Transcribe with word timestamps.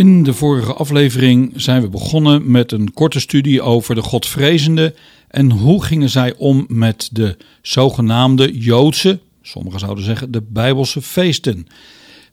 In 0.00 0.22
de 0.22 0.34
vorige 0.34 0.72
aflevering 0.72 1.52
zijn 1.56 1.82
we 1.82 1.88
begonnen 1.88 2.50
met 2.50 2.72
een 2.72 2.92
korte 2.92 3.20
studie 3.20 3.62
over 3.62 3.94
de 3.94 4.02
Godvrezenden 4.02 4.94
en 5.28 5.50
hoe 5.50 5.84
gingen 5.84 6.10
zij 6.10 6.34
om 6.36 6.64
met 6.68 7.08
de 7.12 7.36
zogenaamde 7.62 8.58
Joodse, 8.58 9.20
sommigen 9.42 9.80
zouden 9.80 10.04
zeggen 10.04 10.30
de 10.30 10.42
Bijbelse 10.48 11.02
feesten. 11.02 11.66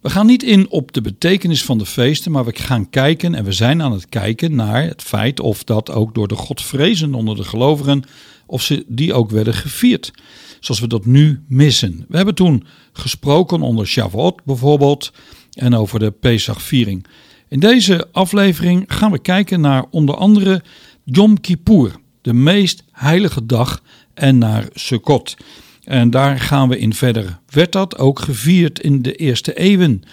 We 0.01 0.09
gaan 0.09 0.25
niet 0.25 0.43
in 0.43 0.69
op 0.69 0.91
de 0.91 1.01
betekenis 1.01 1.63
van 1.63 1.77
de 1.77 1.85
feesten, 1.85 2.31
maar 2.31 2.45
we 2.45 2.55
gaan 2.55 2.89
kijken 2.89 3.35
en 3.35 3.43
we 3.43 3.51
zijn 3.51 3.81
aan 3.81 3.91
het 3.91 4.09
kijken 4.09 4.55
naar 4.55 4.83
het 4.83 5.01
feit 5.01 5.39
of 5.39 5.63
dat 5.63 5.91
ook 5.91 6.15
door 6.15 6.27
de 6.27 6.35
Godvrezenden 6.35 7.19
onder 7.19 7.35
de 7.35 7.43
gelovigen, 7.43 8.03
of 8.45 8.61
ze 8.61 8.85
die 8.87 9.13
ook 9.13 9.29
werden 9.29 9.53
gevierd, 9.53 10.11
zoals 10.59 10.81
we 10.81 10.87
dat 10.87 11.05
nu 11.05 11.43
missen. 11.47 12.05
We 12.07 12.17
hebben 12.17 12.35
toen 12.35 12.63
gesproken 12.93 13.61
onder 13.61 13.87
Shavuot 13.87 14.43
bijvoorbeeld 14.43 15.11
en 15.53 15.75
over 15.75 15.99
de 15.99 16.11
Pesachviering. 16.11 17.05
In 17.49 17.59
deze 17.59 18.07
aflevering 18.11 18.83
gaan 18.87 19.11
we 19.11 19.19
kijken 19.19 19.61
naar 19.61 19.85
onder 19.89 20.15
andere 20.15 20.63
Yom 21.03 21.41
Kippur, 21.41 21.95
de 22.21 22.33
meest 22.33 22.83
heilige 22.91 23.45
dag, 23.45 23.81
en 24.13 24.37
naar 24.37 24.67
Sukkot. 24.73 25.37
En 25.83 26.09
daar 26.09 26.39
gaan 26.39 26.69
we 26.69 26.79
in 26.79 26.93
verder. 26.93 27.39
Werd 27.49 27.71
dat 27.71 27.97
ook 27.97 28.19
gevierd 28.19 28.79
in 28.79 29.01
de 29.01 29.15
eerste 29.15 29.53
eeuwen? 29.53 30.03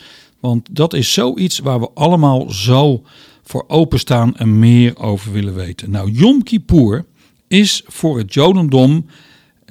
Want 0.41 0.69
dat 0.71 0.95
is 0.95 1.13
zoiets 1.13 1.59
waar 1.59 1.81
we 1.81 1.91
allemaal 1.95 2.51
zo 2.51 3.03
voor 3.43 3.65
openstaan 3.69 4.37
en 4.37 4.59
meer 4.59 4.99
over 4.99 5.33
willen 5.33 5.55
weten. 5.55 5.91
Nou, 5.91 6.11
Yom 6.11 6.43
Kippur 6.43 7.05
is 7.49 7.83
voor 7.87 8.19
het 8.19 8.35
Jodendom, 8.35 9.07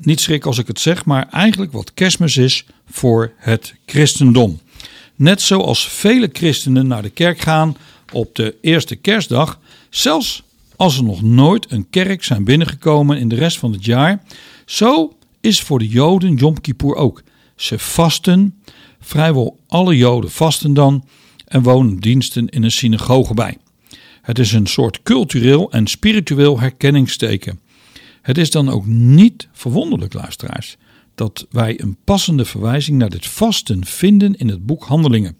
niet 0.02 0.20
schrik 0.20 0.46
als 0.46 0.58
ik 0.58 0.68
het 0.68 0.80
zeg, 0.80 1.06
maar 1.06 1.28
eigenlijk 1.30 1.72
wat 1.72 1.94
kerstmis 1.94 2.38
is 2.38 2.66
voor 2.90 3.32
het 3.38 3.76
christendom. 3.86 4.60
Net 5.16 5.42
zoals 5.42 5.88
vele 5.88 6.30
christenen 6.34 6.88
naar 6.88 7.02
de 7.02 7.10
kerk 7.10 7.40
gaan 7.40 7.78
op 8.12 8.36
de 8.36 8.56
eerste 8.62 8.96
kerstdag, 8.96 9.60
zelfs 9.90 10.44
als 10.76 10.98
er 10.98 11.04
nog 11.04 11.22
nooit 11.22 11.72
een 11.72 11.90
kerk 11.90 12.24
zijn 12.24 12.44
binnengekomen 12.44 13.18
in 13.18 13.28
de 13.28 13.36
rest 13.36 13.58
van 13.58 13.72
het 13.72 13.86
jaar, 13.86 14.24
zo 14.66 15.16
is 15.42 15.62
voor 15.62 15.80
de 15.80 15.88
Joden 15.88 16.36
Yom 16.36 16.62
Kippur 16.62 16.96
ook. 16.96 17.24
Ze 17.56 17.80
vasten, 17.80 18.62
vrijwel 19.00 19.60
alle 19.68 19.98
Joden 19.98 20.32
vasten 20.32 20.74
dan 20.74 21.06
en 21.46 21.62
wonen 21.62 21.98
diensten 21.98 22.48
in 22.48 22.64
een 22.64 22.72
synagoge 22.72 23.34
bij. 23.34 23.58
Het 24.22 24.40
is 24.40 24.52
een 24.52 24.68
soort 24.68 25.04
cultureel 25.04 25.72
en 25.72 25.88
spiritueel 25.88 26.60
herkenningsteken. 26.60 27.60
Het 28.22 28.38
is 28.38 28.52
dan 28.52 28.70
ook 28.70 28.86
niet 28.86 29.48
verwonderlijk, 29.52 30.14
luisteraars, 30.14 30.78
dat 31.16 31.48
wij 31.50 31.82
een 31.82 31.98
passende 32.04 32.46
verwijzing 32.46 32.98
naar 32.98 33.10
dit 33.10 33.28
vasten 33.28 33.86
vinden 33.86 34.36
in 34.36 34.48
het 34.48 34.66
boek 34.66 34.84
Handelingen. 34.84 35.38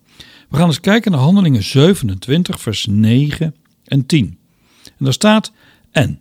We 0.50 0.58
gaan 0.58 0.68
eens 0.68 0.80
kijken 0.80 1.12
naar 1.12 1.20
Handelingen 1.20 1.64
27, 1.64 2.62
vers 2.62 2.86
9 2.86 3.56
en 3.86 4.06
10. 4.06 4.38
En 4.84 4.94
daar 4.98 5.14
staat: 5.14 5.52
En 5.92 6.20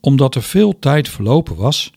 omdat 0.00 0.34
er 0.34 0.42
veel 0.42 0.78
tijd 0.78 1.08
verlopen 1.08 1.56
was 1.56 1.92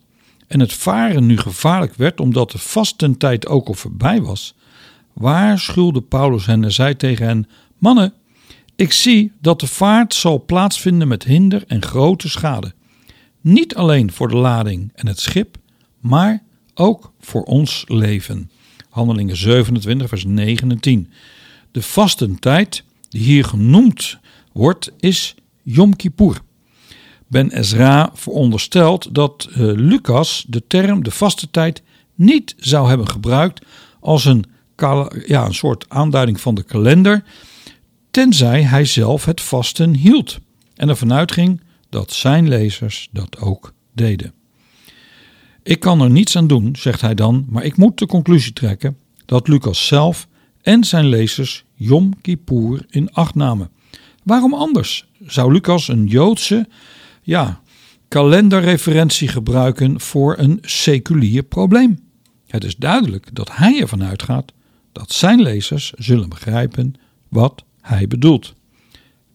en 0.48 0.60
het 0.60 0.74
varen 0.74 1.26
nu 1.26 1.38
gevaarlijk 1.38 1.96
werd, 1.96 2.20
omdat 2.20 2.52
de 2.52 2.58
vastentijd 2.58 3.48
ook 3.48 3.68
al 3.68 3.74
voorbij 3.74 4.22
was, 4.22 4.56
waarschuwde 5.14 6.02
Paulus 6.02 6.46
hen 6.46 6.64
en 6.64 6.72
zei 6.72 6.96
tegen 6.96 7.26
hen: 7.26 7.48
Mannen, 7.78 8.14
ik 8.76 8.92
zie 8.92 9.32
dat 9.42 9.60
de 9.60 9.68
vaart 9.68 10.14
zal 10.14 10.46
plaatsvinden 10.46 11.08
met 11.08 11.24
hinder 11.24 11.64
en 11.68 11.82
grote 11.82 12.30
schade. 12.30 12.74
niet 13.42 13.76
alleen 13.76 14.12
voor 14.12 14.28
de 14.28 14.38
lading 14.38 14.92
en 14.96 15.08
het 15.08 15.20
schip, 15.20 15.58
maar 16.00 16.44
ook 16.80 17.12
voor 17.20 17.44
ons 17.44 17.84
leven. 17.88 18.52
Handelingen 18.90 19.38
27, 19.38 20.08
vers 20.08 20.26
9 20.26 20.72
en 20.72 20.80
10. 20.80 21.12
De 21.72 21.82
vastentijd 21.82 22.84
die 23.10 23.22
hier 23.22 23.46
genoemd 23.46 24.18
wordt, 24.52 24.92
is 25.00 25.36
Yom 25.64 25.96
Kippur. 25.96 26.42
Ben 27.28 27.52
Ezra 27.52 28.10
veronderstelt 28.14 29.16
dat 29.16 29.48
uh, 29.50 29.58
Lucas 29.76 30.46
de 30.48 30.68
term 30.68 31.04
de 31.04 31.12
vaste 31.12 31.52
tijd 31.52 31.82
niet 32.16 32.56
zou 32.58 32.90
hebben 32.90 33.10
gebruikt 33.10 33.66
als 34.00 34.26
een, 34.26 34.46
ja, 35.26 35.46
een 35.46 35.54
soort 35.54 35.86
aanduiding 35.90 36.42
van 36.42 36.56
de 36.56 36.64
kalender, 36.64 37.24
tenzij 38.12 38.64
hij 38.64 38.86
zelf 38.86 39.26
het 39.26 39.42
vasten 39.42 39.94
hield 39.94 40.40
en 40.76 40.90
ervan 40.90 41.14
uitging 41.14 41.62
dat 41.90 42.14
zijn 42.14 42.48
lezers 42.48 43.10
dat 43.12 43.40
ook 43.40 43.74
deden. 43.94 44.39
Ik 45.64 45.80
kan 45.80 46.02
er 46.02 46.10
niets 46.10 46.36
aan 46.36 46.48
doen, 46.48 46.76
zegt 46.76 47.02
hij 47.02 47.16
dan, 47.16 47.46
maar 47.50 47.64
ik 47.64 47.78
moet 47.78 47.98
de 47.98 48.06
conclusie 48.06 48.54
trekken 48.54 48.98
dat 49.26 49.48
Lucas 49.48 49.88
zelf 49.88 50.28
en 50.62 50.84
zijn 50.84 51.06
lezers 51.06 51.66
Yom 51.74 52.22
Kippur 52.22 52.86
in 52.90 53.12
acht 53.12 53.36
namen. 53.36 53.70
Waarom 54.24 54.54
anders 54.54 55.08
zou 55.26 55.52
Lucas 55.52 55.88
een 55.88 56.06
Joodse 56.06 56.68
ja, 57.22 57.62
kalenderreferentie 58.08 59.28
gebruiken 59.28 60.00
voor 60.00 60.38
een 60.38 60.58
seculier 60.62 61.44
probleem? 61.44 62.00
Het 62.48 62.64
is 62.64 62.76
duidelijk 62.76 63.36
dat 63.36 63.56
hij 63.56 63.82
ervan 63.82 64.04
uitgaat 64.04 64.52
dat 64.92 65.12
zijn 65.12 65.42
lezers 65.42 65.94
zullen 65.98 66.30
begrijpen 66.30 66.94
wat 67.30 67.64
hij 67.82 68.08
bedoelt. 68.08 68.54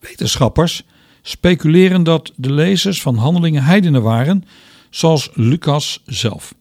Wetenschappers 0.01 0.83
speculeren 1.23 2.03
dat 2.03 2.33
de 2.37 2.53
lezers 2.53 3.03
van 3.03 3.17
Handelingen 3.17 3.65
heidenen 3.65 4.03
waren, 4.03 4.45
zoals 4.95 5.31
Lucas 5.33 6.03
zelf. 6.07 6.55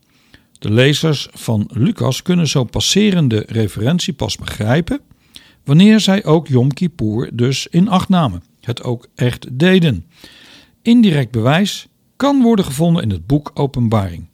De 0.60 0.72
lezers 0.72 1.28
van 1.34 1.70
Lucas 1.74 2.22
kunnen 2.22 2.48
zo 2.48 2.64
passerende 2.64 3.46
referentie 3.48 4.14
pas 4.14 4.38
begrijpen 4.38 5.00
wanneer 5.64 6.00
zij 6.00 6.26
ook 6.26 6.48
Yom 6.48 6.74
Kippur 6.74 7.30
dus 7.34 7.68
in 7.68 7.88
acht 7.88 8.10
namen, 8.10 8.44
het 8.62 8.84
ook 8.84 9.08
echt 9.16 9.60
deden. 9.60 10.06
Indirect 10.82 11.32
bewijs 11.32 11.88
kan 12.16 12.42
worden 12.42 12.66
gevonden 12.66 13.04
in 13.04 13.10
het 13.10 13.28
boek 13.28 13.52
Openbaring. 13.54 14.28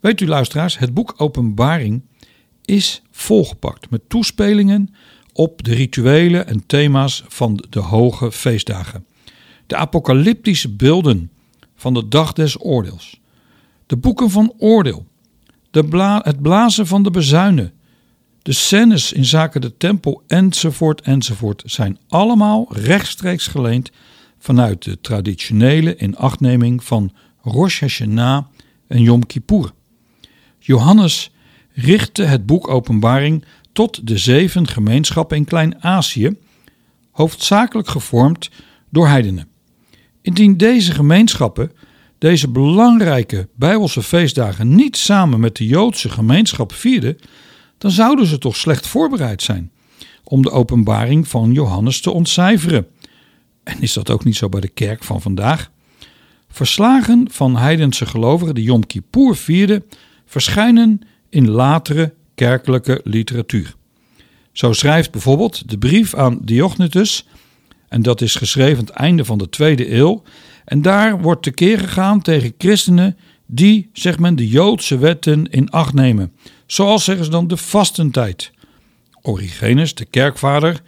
Weet 0.00 0.20
u 0.20 0.26
luisteraars, 0.26 0.78
het 0.78 0.94
boek 0.94 1.14
Openbaring 1.16 2.02
is 2.64 3.02
volgepakt 3.10 3.90
met 3.90 4.08
toespelingen 4.08 4.94
op 5.32 5.62
de 5.62 5.74
rituelen 5.74 6.46
en 6.46 6.66
thema's 6.66 7.24
van 7.28 7.64
de 7.70 7.80
hoge 7.80 8.32
feestdagen. 8.32 9.06
De 9.66 9.76
apocalyptische 9.76 10.68
beelden 10.68 11.30
van 11.74 11.94
de 11.94 12.08
dag 12.08 12.32
des 12.32 12.64
oordeels. 12.64 13.19
De 13.90 13.96
boeken 13.96 14.30
van 14.30 14.52
oordeel. 14.58 15.06
De 15.70 15.84
bla 15.84 16.20
het 16.24 16.42
blazen 16.42 16.86
van 16.86 17.02
de 17.02 17.10
bezuinen. 17.10 17.72
De 18.42 18.52
scènes 18.52 19.12
in 19.12 19.24
zaken 19.24 19.60
de 19.60 19.76
tempel 19.76 20.22
enzovoort 20.26 21.00
enzovoort 21.00 21.62
zijn 21.66 21.98
allemaal 22.08 22.66
rechtstreeks 22.68 23.46
geleend 23.46 23.90
vanuit 24.38 24.84
de 24.84 25.00
traditionele 25.00 25.96
inachtneming 25.96 26.84
van 26.84 27.12
Rosh 27.42 27.80
Hashanah 27.80 28.44
en 28.86 29.02
Yom 29.02 29.26
Kippur. 29.26 29.72
Johannes 30.58 31.30
richtte 31.72 32.22
het 32.22 32.46
boek 32.46 32.68
Openbaring 32.68 33.44
tot 33.72 34.06
de 34.06 34.18
zeven 34.18 34.66
gemeenschappen 34.66 35.36
in 35.36 35.44
Klein-Azië, 35.44 36.36
hoofdzakelijk 37.10 37.88
gevormd 37.88 38.50
door 38.90 39.08
heidenen. 39.08 39.48
Indien 40.22 40.56
deze 40.56 40.92
gemeenschappen 40.92 41.72
deze 42.20 42.48
belangrijke 42.48 43.48
Bijbelse 43.54 44.02
feestdagen 44.02 44.74
niet 44.74 44.96
samen 44.96 45.40
met 45.40 45.56
de 45.56 45.66
Joodse 45.66 46.08
gemeenschap 46.08 46.72
vierden, 46.72 47.18
dan 47.78 47.90
zouden 47.90 48.26
ze 48.26 48.38
toch 48.38 48.56
slecht 48.56 48.86
voorbereid 48.86 49.42
zijn 49.42 49.70
om 50.24 50.42
de 50.42 50.50
openbaring 50.50 51.28
van 51.28 51.52
Johannes 51.52 52.00
te 52.00 52.10
ontcijferen. 52.10 52.86
En 53.62 53.80
is 53.80 53.92
dat 53.92 54.10
ook 54.10 54.24
niet 54.24 54.36
zo 54.36 54.48
bij 54.48 54.60
de 54.60 54.68
kerk 54.68 55.04
van 55.04 55.20
vandaag? 55.20 55.70
Verslagen 56.48 57.28
van 57.30 57.56
heidense 57.56 58.06
gelovigen 58.06 58.54
die 58.54 58.64
Yom 58.64 58.86
Kippur 58.86 59.36
vierden, 59.36 59.84
verschijnen 60.26 61.00
in 61.28 61.50
latere 61.50 62.14
kerkelijke 62.34 63.00
literatuur. 63.04 63.74
Zo 64.52 64.72
schrijft 64.72 65.10
bijvoorbeeld 65.10 65.70
de 65.70 65.78
brief 65.78 66.14
aan 66.14 66.38
Diognetus, 66.42 67.26
en 67.88 68.02
dat 68.02 68.20
is 68.20 68.34
geschreven 68.34 68.84
het 68.84 68.94
einde 68.94 69.24
van 69.24 69.38
de 69.38 69.48
tweede 69.48 69.92
eeuw, 69.94 70.22
en 70.70 70.82
daar 70.82 71.20
wordt 71.20 71.42
tekeer 71.42 71.78
gegaan 71.78 72.22
tegen 72.22 72.54
christenen 72.58 73.16
die, 73.46 73.90
zegt 73.92 74.18
men, 74.18 74.36
de 74.36 74.48
Joodse 74.48 74.98
wetten 74.98 75.50
in 75.50 75.70
acht 75.70 75.94
nemen. 75.94 76.32
Zoals 76.66 77.04
zeggen 77.04 77.24
ze 77.24 77.30
dan 77.30 77.48
de 77.48 77.56
vastentijd. 77.56 78.52
Origenes, 79.22 79.94
de 79.94 80.04
kerkvader, 80.04 80.82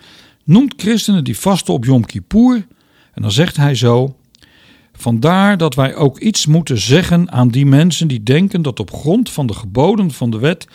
noemt 0.44 0.74
christenen 0.76 1.24
die 1.24 1.38
vasten 1.38 1.74
op 1.74 1.84
Yom 1.84 2.06
Kippur. 2.06 2.66
En 3.14 3.22
dan 3.22 3.32
zegt 3.32 3.56
hij 3.56 3.74
zo: 3.74 4.16
Vandaar 4.92 5.56
dat 5.56 5.74
wij 5.74 5.94
ook 5.94 6.18
iets 6.18 6.46
moeten 6.46 6.78
zeggen 6.78 7.32
aan 7.32 7.48
die 7.48 7.66
mensen 7.66 8.08
die 8.08 8.22
denken 8.22 8.62
dat 8.62 8.80
op 8.80 8.92
grond 8.92 9.30
van 9.30 9.46
de 9.46 9.54
geboden 9.54 10.10
van 10.10 10.30
de 10.30 10.38
wet 10.38 10.66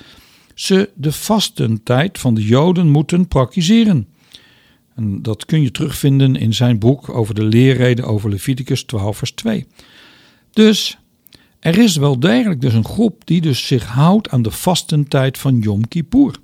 ze 0.53 0.89
de 0.95 1.11
vastentijd 1.11 2.19
van 2.19 2.33
de 2.33 2.43
Joden 2.43 2.89
moeten 2.89 3.27
praktiseren. 3.27 4.07
En 4.97 5.21
dat 5.21 5.45
kun 5.45 5.61
je 5.61 5.71
terugvinden 5.71 6.35
in 6.35 6.53
zijn 6.53 6.79
boek 6.79 7.09
over 7.09 7.35
de 7.35 7.43
leerreden 7.43 8.05
over 8.05 8.29
Leviticus 8.29 8.83
12 8.83 9.17
vers 9.17 9.31
2. 9.31 9.65
Dus 10.51 10.97
er 11.59 11.77
is 11.77 11.95
wel 11.95 12.19
degelijk 12.19 12.61
dus 12.61 12.73
een 12.73 12.85
groep 12.85 13.21
die 13.25 13.41
dus 13.41 13.67
zich 13.67 13.85
houdt 13.85 14.29
aan 14.29 14.41
de 14.41 14.51
vastentijd 14.51 15.37
van 15.37 15.59
Yom 15.59 15.87
Kippur. 15.87 16.35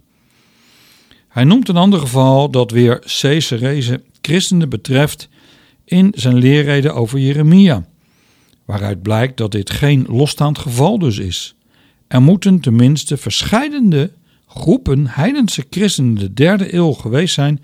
Hij 1.27 1.43
noemt 1.43 1.69
een 1.69 1.77
ander 1.77 1.99
geval 1.99 2.49
dat 2.49 2.71
weer 2.71 2.99
Caesarese 2.99 4.01
christenen 4.21 4.69
betreft 4.69 5.29
in 5.85 6.13
zijn 6.15 6.35
leerreden 6.35 6.95
over 6.95 7.19
Jeremia, 7.19 7.85
waaruit 8.65 9.01
blijkt 9.01 9.37
dat 9.37 9.51
dit 9.51 9.69
geen 9.69 10.05
losstaand 10.09 10.57
geval 10.57 10.99
dus 10.99 11.17
is. 11.17 11.55
Er 12.07 12.21
moeten 12.21 12.59
tenminste 12.59 13.17
verscheidende 13.17 14.11
groepen 14.47 15.07
heidense 15.07 15.65
christenen 15.69 16.15
de 16.15 16.33
derde 16.33 16.73
eeuw 16.73 16.91
geweest 16.91 17.33
zijn 17.33 17.61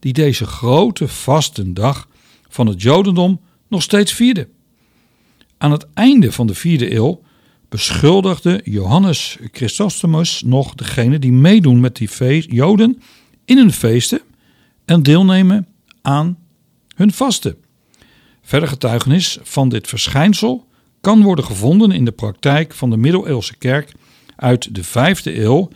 die 0.00 0.12
deze 0.12 0.46
grote 0.46 1.08
vastendag 1.08 2.08
van 2.48 2.66
het 2.66 2.82
Jodendom 2.82 3.40
nog 3.68 3.82
steeds 3.82 4.12
vierden. 4.12 4.48
Aan 5.58 5.72
het 5.72 5.86
einde 5.94 6.32
van 6.32 6.46
de 6.46 6.54
vierde 6.54 6.94
eeuw 6.94 7.22
beschuldigde 7.68 8.60
Johannes 8.64 9.38
Chrysostomus 9.52 10.42
nog 10.42 10.74
degene 10.74 11.18
die 11.18 11.32
meedoen 11.32 11.80
met 11.80 11.96
die 11.96 12.54
Joden 12.54 13.02
in 13.44 13.56
hun 13.56 13.72
feesten 13.72 14.20
en 14.84 15.02
deelnemen 15.02 15.66
aan 16.02 16.38
hun 16.94 17.12
vasten. 17.12 17.56
Verder 18.42 18.68
getuigenis 18.68 19.38
van 19.42 19.68
dit 19.68 19.88
verschijnsel 19.88 20.66
kan 21.00 21.22
worden 21.22 21.44
gevonden 21.44 21.90
in 21.90 22.04
de 22.04 22.12
praktijk 22.12 22.74
van 22.74 22.90
de 22.90 22.96
middeleeuwse 22.96 23.56
kerk 23.56 23.92
uit 24.36 24.74
de 24.74 24.84
vijfde 24.84 25.40
eeuw 25.40 25.68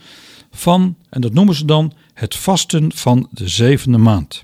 van, 0.51 0.95
en 1.09 1.21
dat 1.21 1.33
noemen 1.33 1.55
ze 1.55 1.65
dan, 1.65 1.93
het 2.15 2.35
vasten 2.35 2.91
van 2.93 3.27
de 3.31 3.47
zevende 3.47 3.97
maand. 3.97 4.43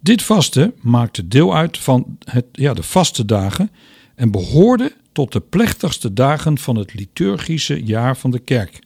Dit 0.00 0.22
vasten 0.22 0.74
maakte 0.80 1.28
deel 1.28 1.54
uit 1.54 1.78
van 1.78 2.18
het, 2.24 2.44
ja, 2.52 2.74
de 2.74 2.82
vaste 2.82 3.24
dagen 3.24 3.70
en 4.14 4.30
behoorde 4.30 4.92
tot 5.12 5.32
de 5.32 5.40
plechtigste 5.40 6.12
dagen 6.12 6.58
van 6.58 6.76
het 6.76 6.94
liturgische 6.94 7.84
jaar 7.84 8.16
van 8.16 8.30
de 8.30 8.38
kerk. 8.38 8.78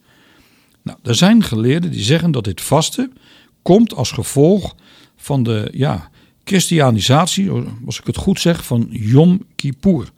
Nou, 0.81 0.97
er 1.03 1.15
zijn 1.15 1.43
geleerden 1.43 1.91
die 1.91 2.03
zeggen 2.03 2.31
dat 2.31 2.43
dit 2.43 2.61
vasten 2.61 3.13
komt 3.61 3.93
als 3.93 4.11
gevolg 4.11 4.75
van 5.15 5.43
de 5.43 5.69
ja, 5.73 6.09
christianisatie, 6.43 7.49
als 7.85 7.99
ik 7.99 8.05
het 8.05 8.17
goed 8.17 8.39
zeg, 8.39 8.65
van 8.65 8.87
Yom 8.89 9.45
Kippur. 9.55 10.11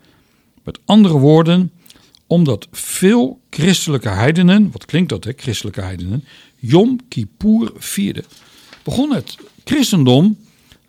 Met 0.63 0.79
andere 0.85 1.17
woorden, 1.17 1.71
omdat 2.27 2.67
veel 2.71 3.41
christelijke 3.49 4.09
heidenen, 4.09 4.71
wat 4.71 4.85
klinkt 4.85 5.09
dat 5.09 5.23
hè, 5.23 5.31
christelijke 5.35 5.81
heidenen, 5.81 6.23
Yom 6.59 6.99
Kippur 7.07 7.71
vierden, 7.75 8.23
begon 8.83 9.11
het 9.11 9.37
christendom 9.63 10.37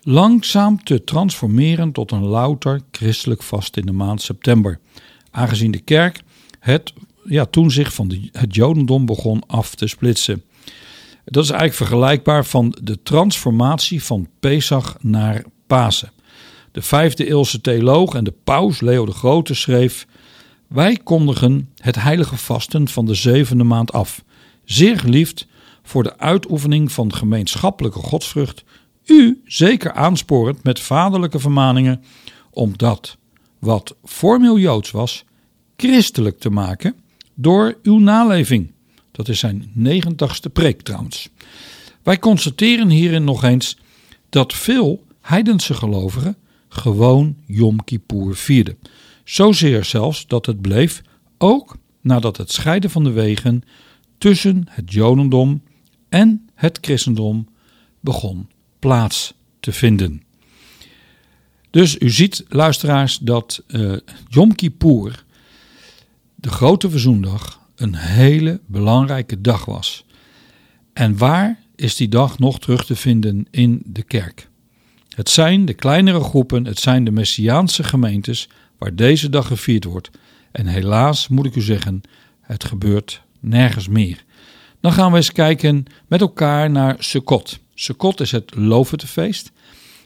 langzaam 0.02 0.84
te 0.84 1.04
transformeren 1.04 1.92
tot 1.92 2.10
een 2.10 2.24
louter 2.24 2.80
christelijk 2.90 3.42
vast 3.42 3.76
in 3.76 3.86
de 3.86 3.92
maand 3.92 4.22
september. 4.22 4.78
Aangezien 5.30 5.70
de 5.70 5.80
kerk 5.80 6.22
het 6.58 6.92
ja, 7.24 7.44
toen 7.44 7.70
zich 7.70 7.92
van 7.92 8.08
de, 8.08 8.28
het 8.32 8.54
jodendom 8.54 9.06
begon 9.06 9.42
af 9.46 9.74
te 9.74 9.86
splitsen. 9.86 10.42
Dat 11.24 11.44
is 11.44 11.50
eigenlijk 11.50 11.90
vergelijkbaar 11.90 12.44
van 12.44 12.76
de 12.82 13.02
transformatie 13.02 14.02
van 14.02 14.28
Pesach 14.40 14.96
naar 15.00 15.44
Pasen. 15.66 16.12
De 16.72 16.82
vijfde 16.82 17.28
eeuwse 17.28 17.60
theoloog 17.60 18.14
en 18.14 18.24
de 18.24 18.34
paus 18.44 18.80
Leo 18.80 19.04
de 19.06 19.12
Grote 19.12 19.54
schreef: 19.54 20.06
Wij 20.66 20.96
kondigen 21.04 21.68
het 21.76 21.94
heilige 21.94 22.36
vasten 22.36 22.88
van 22.88 23.06
de 23.06 23.14
zevende 23.14 23.64
maand 23.64 23.92
af, 23.92 24.24
zeer 24.64 24.98
geliefd 24.98 25.46
voor 25.90 26.02
de 26.02 26.18
uitoefening 26.18 26.92
van 26.92 27.14
gemeenschappelijke 27.14 27.98
godsvrucht, 27.98 28.64
u 29.04 29.40
zeker 29.44 29.92
aansporend 29.92 30.62
met 30.62 30.80
vaderlijke 30.80 31.38
vermaningen 31.38 32.02
om 32.50 32.72
dat 32.76 33.16
wat 33.58 33.96
formeel 34.04 34.58
Joods 34.58 34.90
was, 34.90 35.24
christelijk 35.76 36.38
te 36.38 36.50
maken 36.50 36.94
door 37.34 37.78
uw 37.82 37.98
naleving. 37.98 38.72
Dat 39.12 39.28
is 39.28 39.38
zijn 39.38 39.70
negentigste 39.74 40.50
preek 40.50 40.82
trouwens. 40.82 41.28
Wij 42.02 42.18
constateren 42.18 42.88
hierin 42.88 43.24
nog 43.24 43.44
eens 43.44 43.78
dat 44.28 44.52
veel 44.52 45.04
heidense 45.20 45.74
gelovigen 45.74 46.36
gewoon 46.68 47.36
Yom 47.46 47.84
Kippur 47.84 48.34
vierden. 48.34 48.78
Zozeer 49.24 49.84
zelfs 49.84 50.26
dat 50.26 50.46
het 50.46 50.60
bleef, 50.60 51.02
ook 51.38 51.76
nadat 52.00 52.36
het 52.36 52.52
scheiden 52.52 52.90
van 52.90 53.04
de 53.04 53.10
wegen 53.10 53.62
tussen 54.18 54.66
het 54.68 54.92
Jodendom 54.92 55.62
en 56.10 56.48
het 56.54 56.78
christendom 56.80 57.48
begon 58.00 58.48
plaats 58.78 59.34
te 59.60 59.72
vinden. 59.72 60.22
Dus 61.70 61.98
u 61.98 62.10
ziet, 62.10 62.44
luisteraars, 62.48 63.18
dat 63.18 63.62
uh, 63.66 63.96
Yom 64.28 64.54
Kippur, 64.54 65.24
de 66.34 66.50
grote 66.50 66.90
verzoendag, 66.90 67.60
een 67.76 67.94
hele 67.94 68.60
belangrijke 68.66 69.40
dag 69.40 69.64
was. 69.64 70.04
En 70.92 71.16
waar 71.16 71.58
is 71.76 71.96
die 71.96 72.08
dag 72.08 72.38
nog 72.38 72.58
terug 72.58 72.84
te 72.84 72.96
vinden 72.96 73.46
in 73.50 73.82
de 73.84 74.02
kerk? 74.02 74.48
Het 75.08 75.28
zijn 75.28 75.64
de 75.64 75.74
kleinere 75.74 76.20
groepen, 76.20 76.64
het 76.64 76.78
zijn 76.78 77.04
de 77.04 77.10
Messiaanse 77.10 77.84
gemeentes 77.84 78.48
waar 78.78 78.94
deze 78.94 79.30
dag 79.30 79.46
gevierd 79.46 79.84
wordt. 79.84 80.10
En 80.52 80.66
helaas 80.66 81.28
moet 81.28 81.46
ik 81.46 81.56
u 81.56 81.60
zeggen, 81.60 82.00
het 82.40 82.64
gebeurt 82.64 83.22
nergens 83.40 83.88
meer. 83.88 84.24
Dan 84.80 84.92
gaan 84.92 85.10
we 85.10 85.16
eens 85.16 85.32
kijken 85.32 85.84
met 86.06 86.20
elkaar 86.20 86.70
naar 86.70 86.96
Sukkot. 86.98 87.58
Sukkot 87.74 88.20
is 88.20 88.30
het 88.30 88.54
Loofhuttenfeest. 88.54 89.52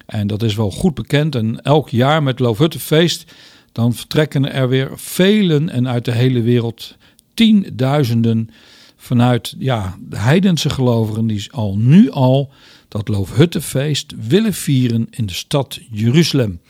En 0.07 0.27
dat 0.27 0.43
is 0.43 0.55
wel 0.55 0.71
goed 0.71 0.95
bekend. 0.95 1.35
En 1.35 1.63
elk 1.63 1.89
jaar 1.89 2.23
met 2.23 2.39
Loofhuttenfeest, 2.39 3.33
dan 3.73 3.95
vertrekken 3.95 4.53
er 4.53 4.69
weer 4.69 4.91
velen 4.95 5.69
en 5.69 5.89
uit 5.89 6.05
de 6.05 6.13
hele 6.13 6.43
wereld 6.43 6.97
tienduizenden 7.35 8.51
vanuit 8.97 9.55
ja, 9.59 9.99
de 10.01 10.17
heidense 10.17 10.71
gelovigen 10.71 11.27
die 11.27 11.53
al 11.53 11.77
nu 11.77 12.11
al 12.11 12.53
dat 12.89 13.09
Loofhuttenfeest 13.09 14.13
willen 14.29 14.55
vieren 14.55 15.07
in 15.11 15.27
de 15.27 15.33
stad 15.33 15.81
Jeruzalem. 15.91 16.61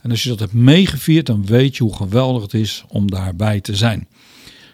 En 0.00 0.10
als 0.10 0.22
je 0.22 0.28
dat 0.28 0.38
hebt 0.38 0.52
meegevierd, 0.52 1.26
dan 1.26 1.46
weet 1.46 1.76
je 1.76 1.82
hoe 1.82 1.96
geweldig 1.96 2.42
het 2.42 2.54
is 2.54 2.84
om 2.88 3.10
daarbij 3.10 3.60
te 3.60 3.76
zijn. 3.76 4.08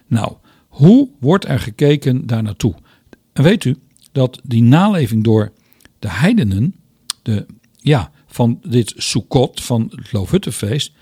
Nou, 0.07 0.33
hoe 0.79 1.09
wordt 1.21 1.45
er 1.45 1.59
gekeken 1.59 2.27
daar 2.27 2.43
naartoe? 2.43 2.75
En 3.33 3.43
weet 3.43 3.65
u 3.65 3.77
dat 4.13 4.41
die 4.43 4.63
naleving 4.63 5.25
door 5.25 5.53
de 5.99 6.11
heidenen, 6.11 6.75
de, 7.23 7.47
ja, 7.77 8.11
van 8.27 8.61
dit 8.63 8.93
Sukkot, 8.97 9.63
van 9.63 9.93
het 9.95 10.13
Loofhuttenfeest, 10.13 10.93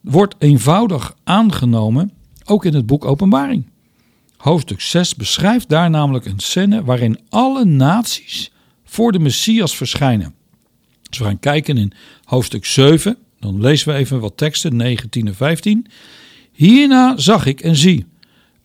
wordt 0.00 0.34
eenvoudig 0.38 1.16
aangenomen, 1.24 2.12
ook 2.44 2.64
in 2.64 2.74
het 2.74 2.86
boek 2.86 3.04
Openbaring. 3.04 3.66
Hoofdstuk 4.36 4.80
6 4.80 5.14
beschrijft 5.14 5.68
daar 5.68 5.90
namelijk 5.90 6.24
een 6.24 6.40
scène 6.40 6.84
waarin 6.84 7.18
alle 7.28 7.64
naties 7.64 8.52
voor 8.84 9.12
de 9.12 9.18
Messias 9.18 9.76
verschijnen. 9.76 10.34
Als 11.08 11.18
we 11.18 11.24
gaan 11.24 11.38
kijken 11.38 11.76
in 11.76 11.92
hoofdstuk 12.24 12.64
7, 12.64 13.16
dan 13.40 13.60
lezen 13.60 13.92
we 13.92 13.98
even 13.98 14.20
wat 14.20 14.36
teksten, 14.36 14.76
19 14.76 15.26
en 15.26 15.34
15. 15.34 15.86
Hierna 16.52 17.16
zag 17.16 17.46
ik 17.46 17.60
en 17.60 17.76
zie 17.76 18.06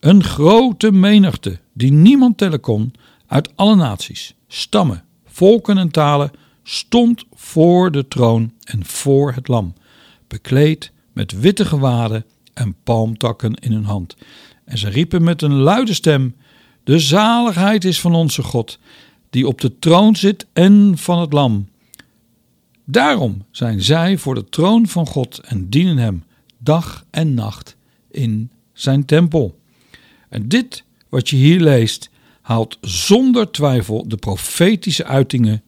een 0.02 0.24
grote 0.24 0.92
menigte 0.92 1.58
die 1.72 1.92
niemand 1.92 2.38
tellen 2.38 2.60
kon 2.60 2.92
uit 3.26 3.56
alle 3.56 3.74
naties, 3.74 4.34
stammen, 4.48 5.04
volken 5.26 5.78
en 5.78 5.90
talen 5.90 6.30
stond 6.62 7.24
voor 7.34 7.90
de 7.92 8.08
troon 8.08 8.52
en 8.64 8.84
voor 8.84 9.32
het 9.32 9.48
lam, 9.48 9.74
bekleed 10.28 10.92
met 11.12 11.40
witte 11.40 11.64
gewaden 11.64 12.24
en 12.54 12.76
palmtakken 12.84 13.54
in 13.54 13.72
hun 13.72 13.84
hand. 13.84 14.16
En 14.64 14.78
ze 14.78 14.88
riepen 14.88 15.22
met 15.22 15.42
een 15.42 15.54
luide 15.54 15.94
stem: 15.94 16.36
De 16.84 16.98
zaligheid 16.98 17.84
is 17.84 18.00
van 18.00 18.14
onze 18.14 18.42
God, 18.42 18.78
die 19.30 19.46
op 19.46 19.60
de 19.60 19.78
troon 19.78 20.16
zit 20.16 20.46
en 20.52 20.98
van 20.98 21.20
het 21.20 21.32
lam. 21.32 21.68
Daarom 22.84 23.44
zijn 23.50 23.82
zij 23.82 24.18
voor 24.18 24.34
de 24.34 24.48
troon 24.48 24.86
van 24.86 25.06
God 25.06 25.38
en 25.38 25.68
dienen 25.68 25.96
hem 25.96 26.24
dag 26.58 27.04
en 27.10 27.34
nacht 27.34 27.76
in 28.10 28.50
zijn 28.72 29.04
tempel. 29.04 29.60
En 30.32 30.48
dit 30.48 30.84
wat 31.08 31.28
je 31.28 31.36
hier 31.36 31.60
leest, 31.60 32.10
haalt 32.40 32.78
zonder 32.80 33.50
twijfel 33.50 34.08
de 34.08 34.16
profetische 34.16 35.04
uitingen 35.04 35.62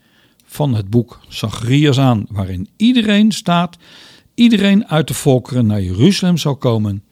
van 0.44 0.75
het 0.75 0.90
boek 0.90 1.21
Zacharias 1.28 1.99
aan, 1.99 2.26
waarin 2.28 2.68
iedereen 2.76 3.33
staat, 3.33 3.76
iedereen 4.35 4.88
uit 4.88 5.09
de 5.09 5.14
volkeren 5.14 5.66
naar 5.66 5.83
Jeruzalem 5.83 6.37
zal 6.37 6.56
komen 6.56 7.02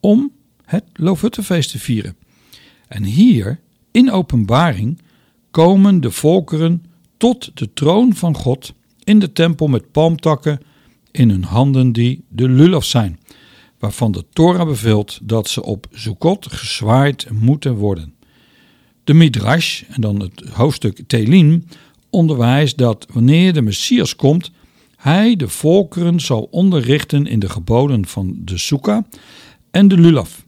om 0.00 0.32
het 0.64 0.84
Loofhuttenfeest 0.92 1.70
te 1.70 1.78
vieren. 1.78 2.16
En 2.88 3.04
hier, 3.04 3.60
in 3.90 4.10
openbaring, 4.10 5.00
komen 5.50 6.00
de 6.00 6.10
volkeren 6.10 6.84
tot 7.16 7.50
de 7.54 7.72
troon 7.72 8.14
van 8.14 8.34
God 8.34 8.72
in 9.04 9.18
de 9.18 9.32
tempel 9.32 9.66
met 9.66 9.90
palmtakken 9.90 10.60
in 11.10 11.30
hun 11.30 11.44
handen 11.44 11.92
die 11.92 12.24
de 12.28 12.48
lulaf 12.48 12.84
zijn, 12.84 13.18
waarvan 13.80 14.12
de 14.12 14.24
Torah 14.32 14.66
beveelt 14.66 15.18
dat 15.22 15.48
ze 15.48 15.62
op 15.62 15.86
Sukkot 15.92 16.52
gezwaaid 16.52 17.26
moeten 17.30 17.74
worden. 17.74 18.14
De 19.04 19.14
Midrash, 19.14 19.82
en 19.88 20.00
dan 20.00 20.20
het 20.20 20.48
hoofdstuk 20.52 21.00
Telim, 21.06 21.64
onderwijst 22.10 22.78
dat 22.78 23.06
wanneer 23.12 23.52
de 23.52 23.62
Messias 23.62 24.16
komt, 24.16 24.50
hij 24.96 25.36
de 25.36 25.48
volkeren 25.48 26.20
zal 26.20 26.48
onderrichten 26.50 27.26
in 27.26 27.38
de 27.38 27.48
geboden 27.48 28.06
van 28.06 28.36
de 28.44 28.58
Sukkah 28.58 29.04
en 29.70 29.88
de 29.88 29.98
Lulaf. 29.98 30.44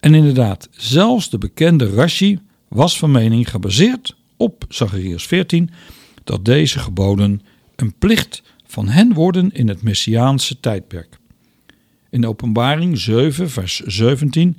En 0.00 0.14
inderdaad, 0.14 0.68
zelfs 0.70 1.30
de 1.30 1.38
bekende 1.38 1.90
Rashi 1.90 2.38
was 2.68 2.98
van 2.98 3.10
mening 3.10 3.50
gebaseerd 3.50 4.16
op 4.36 4.64
Zacharias 4.68 5.26
14 5.26 5.70
dat 6.24 6.44
deze 6.44 6.78
geboden 6.78 7.42
een 7.76 7.94
plicht 7.98 8.42
van 8.66 8.88
hen 8.88 9.12
worden 9.12 9.52
in 9.52 9.68
het 9.68 9.82
Messiaanse 9.82 10.60
tijdperk. 10.60 11.17
In 12.10 12.26
Openbaring 12.26 12.98
7, 12.98 13.50
vers 13.50 13.80
17 13.80 14.56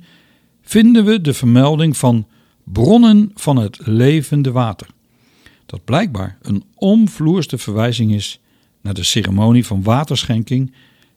vinden 0.62 1.04
we 1.04 1.20
de 1.20 1.34
vermelding 1.34 1.96
van 1.96 2.26
bronnen 2.64 3.30
van 3.34 3.56
het 3.56 3.86
levende 3.86 4.52
water. 4.52 4.86
Dat 5.66 5.84
blijkbaar 5.84 6.38
een 6.42 6.64
omvloerste 6.74 7.58
verwijzing 7.58 8.12
is 8.14 8.40
naar 8.80 8.94
de 8.94 9.02
ceremonie 9.02 9.66
van 9.66 9.82
waterschenking 9.82 10.72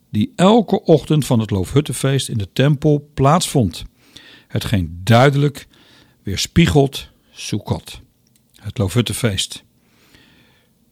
die 0.09 0.33
elke 0.35 0.83
ochtend 0.83 1.25
van 1.25 1.39
het 1.39 1.51
Loofhuttenfeest 1.51 2.29
in 2.29 2.37
de 2.37 2.49
tempel 2.53 3.09
plaatsvond. 3.13 3.83
Hetgeen 4.47 5.01
duidelijk 5.03 5.67
weerspiegelt 6.23 7.09
Sukkot, 7.31 7.99
het 8.55 8.77
Loofhuttenfeest. 8.77 9.63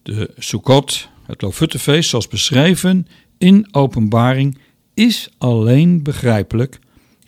De 0.03 0.33
Sukkot, 0.37 1.09
het 1.23 1.41
Loofhuttenfeest 1.41 2.09
zoals 2.09 2.27
beschreven 2.27 3.07
in 3.37 3.67
openbaring, 3.71 4.57
is 5.01 5.29
alleen 5.37 6.03
begrijpelijk 6.03 6.79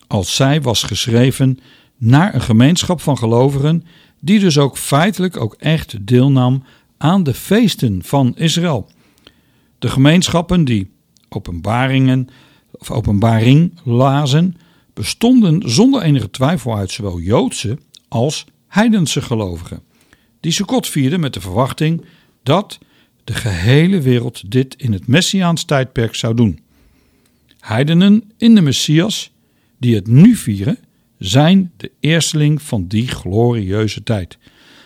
als 0.07 0.35
zij 0.35 0.61
was 0.61 0.83
geschreven 0.83 1.59
naar 1.97 2.33
een 2.33 2.41
gemeenschap 2.41 3.01
van 3.01 3.17
gelovigen 3.17 3.83
die 4.19 4.39
dus 4.39 4.57
ook 4.57 4.77
feitelijk 4.77 5.37
ook 5.37 5.53
echt 5.59 6.07
deelnam 6.07 6.63
aan 6.97 7.23
de 7.23 7.33
feesten 7.33 8.03
van 8.03 8.33
Israël. 8.37 8.89
De 9.79 9.89
gemeenschappen 9.89 10.65
die 10.65 10.91
openbaringen 11.29 12.27
of 12.71 12.91
openbaring 12.91 13.79
lazen, 13.83 14.57
bestonden 14.93 15.69
zonder 15.69 16.01
enige 16.01 16.29
twijfel 16.29 16.77
uit 16.77 16.91
zowel 16.91 17.19
Joodse 17.19 17.77
als 18.07 18.45
heidense 18.67 19.21
gelovigen, 19.21 19.81
die 20.39 20.51
Sukkot 20.51 20.87
vierden 20.87 21.19
met 21.19 21.33
de 21.33 21.41
verwachting 21.41 22.05
dat 22.43 22.79
de 23.23 23.33
gehele 23.33 24.01
wereld 24.01 24.51
dit 24.51 24.75
in 24.75 24.93
het 24.93 25.07
Messiaans 25.07 25.63
tijdperk 25.63 26.15
zou 26.15 26.33
doen. 26.33 26.62
Heidenen 27.63 28.31
in 28.37 28.55
de 28.55 28.61
Messias, 28.61 29.31
die 29.77 29.95
het 29.95 30.07
nu 30.07 30.35
vieren, 30.35 30.77
zijn 31.17 31.71
de 31.77 31.91
eersteling 31.99 32.61
van 32.61 32.87
die 32.87 33.07
glorieuze 33.07 34.03
tijd. 34.03 34.37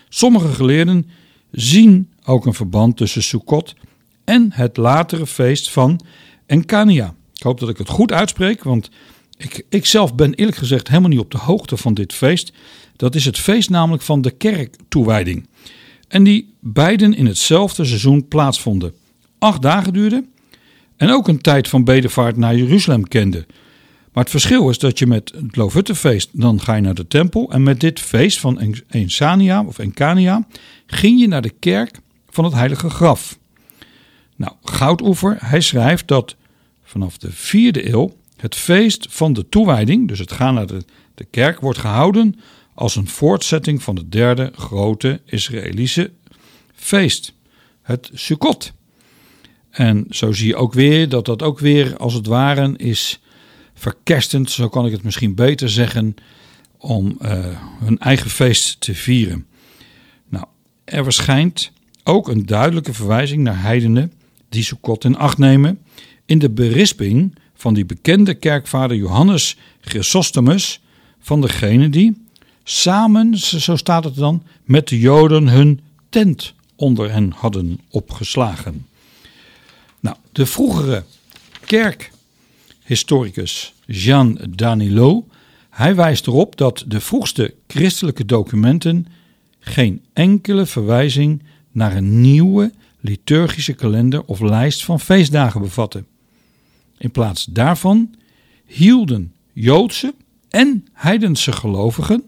Sommige 0.09 0.47
geleerden 0.47 1.09
zien 1.51 2.09
ook 2.23 2.45
een 2.45 2.53
verband 2.53 2.97
tussen 2.97 3.23
Sukkot 3.23 3.75
en 4.23 4.49
het 4.53 4.77
latere 4.77 5.27
feest 5.27 5.69
van 5.69 5.99
Enkania. 6.45 7.15
Ik 7.33 7.43
hoop 7.43 7.59
dat 7.59 7.69
ik 7.69 7.77
het 7.77 7.89
goed 7.89 8.11
uitspreek, 8.11 8.63
want 8.63 8.89
ik, 9.37 9.65
ik 9.69 9.85
zelf 9.85 10.15
ben 10.15 10.33
eerlijk 10.33 10.57
gezegd 10.57 10.87
helemaal 10.87 11.09
niet 11.09 11.19
op 11.19 11.31
de 11.31 11.37
hoogte 11.37 11.77
van 11.77 11.93
dit 11.93 12.13
feest. 12.13 12.53
Dat 12.95 13.15
is 13.15 13.25
het 13.25 13.37
feest 13.37 13.69
namelijk 13.69 14.03
van 14.03 14.21
de 14.21 14.31
kerktoewijding. 14.31 15.47
En 16.07 16.23
die 16.23 16.53
beiden 16.59 17.13
in 17.13 17.25
hetzelfde 17.25 17.85
seizoen 17.85 18.27
plaatsvonden. 18.27 18.93
Acht 19.39 19.61
dagen 19.61 19.93
duurden 19.93 20.27
en 20.97 21.09
ook 21.09 21.27
een 21.27 21.41
tijd 21.41 21.67
van 21.67 21.83
bedevaart 21.83 22.37
naar 22.37 22.55
Jeruzalem 22.55 23.07
kende. 23.07 23.45
Maar 24.11 24.23
het 24.23 24.35
verschil 24.35 24.69
is 24.69 24.79
dat 24.79 24.99
je 24.99 25.07
met 25.07 25.31
het 25.35 25.55
Loofhuttenfeest, 25.55 26.29
dan 26.31 26.61
ga 26.61 26.75
je 26.75 26.81
naar 26.81 26.93
de 26.93 27.07
tempel. 27.07 27.51
En 27.51 27.63
met 27.63 27.79
dit 27.79 27.99
feest 27.99 28.39
van 28.39 28.75
Ensania 28.87 29.63
of 29.63 29.79
Enkania 29.79 30.47
ging 30.85 31.19
je 31.19 31.27
naar 31.27 31.41
de 31.41 31.53
kerk 31.59 31.99
van 32.29 32.43
het 32.43 32.53
heilige 32.53 32.89
graf. 32.89 33.37
Nou, 34.35 34.53
Goudoever, 34.63 35.37
hij 35.39 35.61
schrijft 35.61 36.07
dat 36.07 36.35
vanaf 36.83 37.17
de 37.17 37.31
vierde 37.31 37.93
eeuw 37.93 38.15
het 38.37 38.55
feest 38.55 39.07
van 39.09 39.33
de 39.33 39.49
toewijding, 39.49 40.07
dus 40.07 40.19
het 40.19 40.31
gaan 40.31 40.53
naar 40.53 40.67
de, 40.67 40.83
de 41.15 41.23
kerk, 41.23 41.59
wordt 41.59 41.79
gehouden 41.79 42.39
als 42.73 42.95
een 42.95 43.07
voortzetting 43.07 43.83
van 43.83 43.95
het 43.95 44.11
derde 44.11 44.51
grote 44.55 45.21
Israëlische 45.25 46.11
feest, 46.75 47.33
het 47.81 48.09
Sukkot. 48.13 48.73
En 49.77 50.05
zo 50.09 50.31
zie 50.31 50.47
je 50.47 50.55
ook 50.55 50.73
weer 50.73 51.09
dat 51.09 51.25
dat 51.25 51.41
ook 51.41 51.59
weer 51.59 51.97
als 51.97 52.13
het 52.13 52.25
ware 52.25 52.73
is 52.77 53.19
verkerstend, 53.73 54.51
zo 54.51 54.69
kan 54.69 54.85
ik 54.85 54.91
het 54.91 55.03
misschien 55.03 55.35
beter 55.35 55.69
zeggen, 55.69 56.15
om 56.77 57.17
uh, 57.21 57.29
hun 57.83 57.97
eigen 57.97 58.29
feest 58.29 58.81
te 58.81 58.95
vieren. 58.95 59.45
Nou, 60.29 60.45
er 60.83 61.03
verschijnt 61.03 61.71
ook 62.03 62.27
een 62.27 62.45
duidelijke 62.45 62.93
verwijzing 62.93 63.43
naar 63.43 63.61
heidenen 63.61 64.13
die 64.49 64.63
Sukkot 64.63 65.03
in 65.03 65.17
acht 65.17 65.37
nemen 65.37 65.79
in 66.25 66.39
de 66.39 66.49
berisping 66.49 67.35
van 67.55 67.73
die 67.73 67.85
bekende 67.85 68.33
kerkvader 68.33 68.97
Johannes 68.97 69.57
Chrysostomus 69.81 70.81
van 71.19 71.41
degene 71.41 71.89
die 71.89 72.25
samen, 72.63 73.37
zo 73.37 73.75
staat 73.75 74.03
het 74.03 74.15
dan, 74.15 74.43
met 74.63 74.87
de 74.87 74.99
Joden 74.99 75.47
hun 75.47 75.79
tent 76.09 76.53
onder 76.75 77.11
hen 77.11 77.31
hadden 77.31 77.79
opgeslagen. 77.89 78.85
Nou, 79.99 80.15
de 80.31 80.45
vroegere 80.45 81.03
kerkhistoricus 81.65 83.73
Jean 83.85 84.39
Danilo, 84.49 85.27
hij 85.69 85.95
wijst 85.95 86.27
erop 86.27 86.57
dat 86.57 86.83
de 86.87 87.01
vroegste 87.01 87.53
christelijke 87.67 88.25
documenten 88.25 89.05
geen 89.59 90.05
enkele 90.13 90.65
verwijzing 90.65 91.43
naar 91.71 91.95
een 91.95 92.21
nieuwe 92.21 92.73
liturgische 92.99 93.73
kalender 93.73 94.25
of 94.25 94.39
lijst 94.39 94.85
van 94.85 94.99
feestdagen 94.99 95.61
bevatten. 95.61 96.07
In 96.97 97.11
plaats 97.11 97.45
daarvan 97.45 98.15
hielden 98.65 99.33
Joodse 99.53 100.13
en 100.49 100.87
heidense 100.93 101.51
gelovigen 101.51 102.23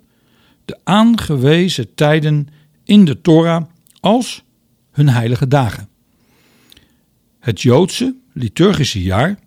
de 0.65 0.77
aangewezen 0.83 1.95
tijden 1.95 2.47
in 2.83 3.05
de 3.05 3.21
Torah 3.21 3.63
als 3.99 4.43
hun 4.91 5.09
heilige 5.09 5.47
dagen. 5.47 5.89
Het 7.39 7.61
Joodse 7.61 8.15
liturgische 8.33 9.01
jaar 9.01 9.39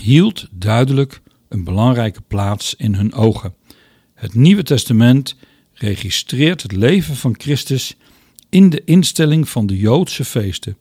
hield 0.00 0.48
duidelijk 0.50 1.20
een 1.48 1.64
belangrijke 1.64 2.20
plaats 2.20 2.74
in 2.74 2.94
hun 2.94 3.12
ogen. 3.12 3.54
Het 4.14 4.34
Nieuwe 4.34 4.62
Testament 4.62 5.36
registreert 5.72 6.62
het 6.62 6.72
leven 6.72 7.16
van 7.16 7.34
Christus 7.38 7.96
in 8.48 8.70
de 8.70 8.84
instelling 8.84 9.48
van 9.48 9.66
de 9.66 9.78
Joodse 9.78 10.24
feesten 10.24 10.76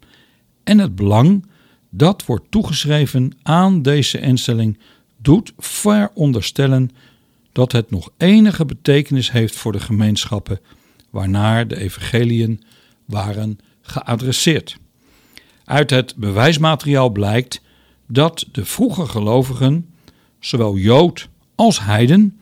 en 0.64 0.78
het 0.78 0.96
belang 0.96 1.46
dat 1.90 2.26
wordt 2.26 2.52
toegeschreven 2.52 3.32
aan 3.42 3.82
deze 3.82 4.20
instelling 4.20 4.80
doet 5.18 5.54
veronderstellen 5.58 6.90
dat 7.52 7.72
het 7.72 7.92
nog 7.92 8.10
enige 8.18 8.66
betekenis 8.66 9.32
heeft 9.32 9.56
voor 9.56 9.72
de 9.72 9.80
gemeenschappen 9.80 10.60
waarnaar 11.10 11.68
de 11.68 11.76
evangeliën 11.78 12.64
waren 13.06 13.60
geadresseerd. 13.82 14.78
Uit 15.70 15.90
het 15.90 16.16
bewijsmateriaal 16.16 17.10
blijkt 17.10 17.62
dat 18.08 18.46
de 18.52 18.66
vroege 18.66 19.06
gelovigen, 19.06 19.90
zowel 20.40 20.78
Jood 20.78 21.30
als 21.56 21.82
Heiden, 21.82 22.40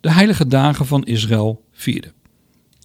de 0.00 0.10
heilige 0.10 0.46
dagen 0.46 0.86
van 0.86 1.04
Israël 1.04 1.64
vierden. 1.72 2.12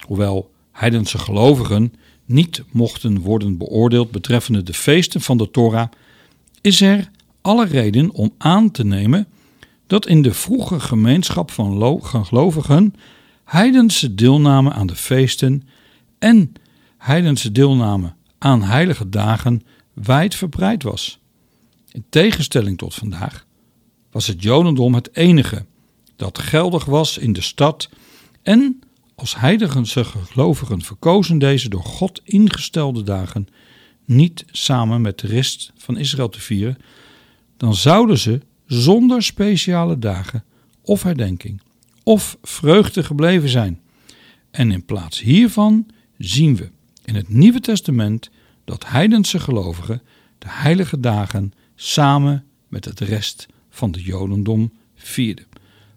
Hoewel 0.06 0.52
heidense 0.72 1.18
gelovigen 1.18 1.94
niet 2.26 2.64
mochten 2.72 3.20
worden 3.20 3.58
beoordeeld 3.58 4.12
betreffende 4.12 4.64
de 4.64 4.74
feesten 4.74 5.22
van 5.22 5.38
de 5.38 5.52
Torah, 5.52 5.88
is 6.62 6.82
er 6.82 7.10
alle 7.42 7.66
reden 7.66 8.12
om 8.12 8.34
aan 8.38 8.72
te 8.72 8.86
nemen 8.86 9.28
dat 9.88 10.08
in 10.08 10.22
de 10.22 10.34
vroege 10.34 10.80
gemeenschap 10.80 11.52
van 11.52 12.02
gelovigen 12.26 12.94
heidense 13.44 14.16
deelname 14.16 14.72
aan 14.72 14.88
de 14.88 14.96
feesten 14.96 15.68
en 16.20 16.54
heidense 16.98 17.52
deelname 17.52 18.14
aan 18.46 18.64
heilige 18.64 19.10
dagen 19.10 19.62
wijd 19.94 20.36
verbreid 20.36 20.84
was. 20.84 21.20
In 21.92 22.06
tegenstelling 22.10 22.78
tot 22.78 22.94
vandaag 22.94 23.46
was 24.12 24.28
het 24.28 24.44
Jodendom 24.44 24.94
het 24.94 25.16
enige 25.16 25.66
dat 26.16 26.40
geldig 26.40 26.86
was 26.86 27.18
in 27.18 27.34
de 27.34 27.42
stad 27.42 27.90
en 28.42 28.80
als 29.16 29.36
heidense 29.36 30.04
gelovigen 30.04 30.82
verkozen 30.82 31.38
deze 31.38 31.70
door 31.70 31.84
God 31.84 32.22
ingestelde 32.24 33.04
dagen 33.04 33.48
niet 34.06 34.46
samen 34.52 35.02
met 35.02 35.20
de 35.20 35.28
rest 35.28 35.72
van 35.78 35.98
Israël 35.98 36.30
te 36.30 36.42
vieren, 36.42 36.78
dan 37.58 37.76
zouden 37.76 38.18
ze 38.20 38.42
zonder 38.66 39.24
speciale 39.24 40.00
dagen 40.00 40.44
of 40.82 41.04
herdenking 41.04 41.62
of 42.04 42.38
vreugde 42.42 43.04
gebleven 43.04 43.50
zijn. 43.50 43.82
En 44.52 44.72
in 44.72 44.86
plaats 44.86 45.20
hiervan 45.20 45.86
zien 46.18 46.56
we 46.56 46.70
in 47.06 47.16
het 47.16 47.30
Nieuwe 47.30 47.60
Testament 47.60 48.30
dat 48.66 48.88
heidense 48.88 49.40
gelovigen 49.40 50.02
de 50.38 50.48
heilige 50.50 51.00
dagen 51.00 51.54
samen 51.76 52.46
met 52.68 52.86
het 52.86 53.00
rest 53.00 53.46
van 53.70 53.92
de 53.92 54.02
Jodendom 54.02 54.74
vierden. 54.96 55.46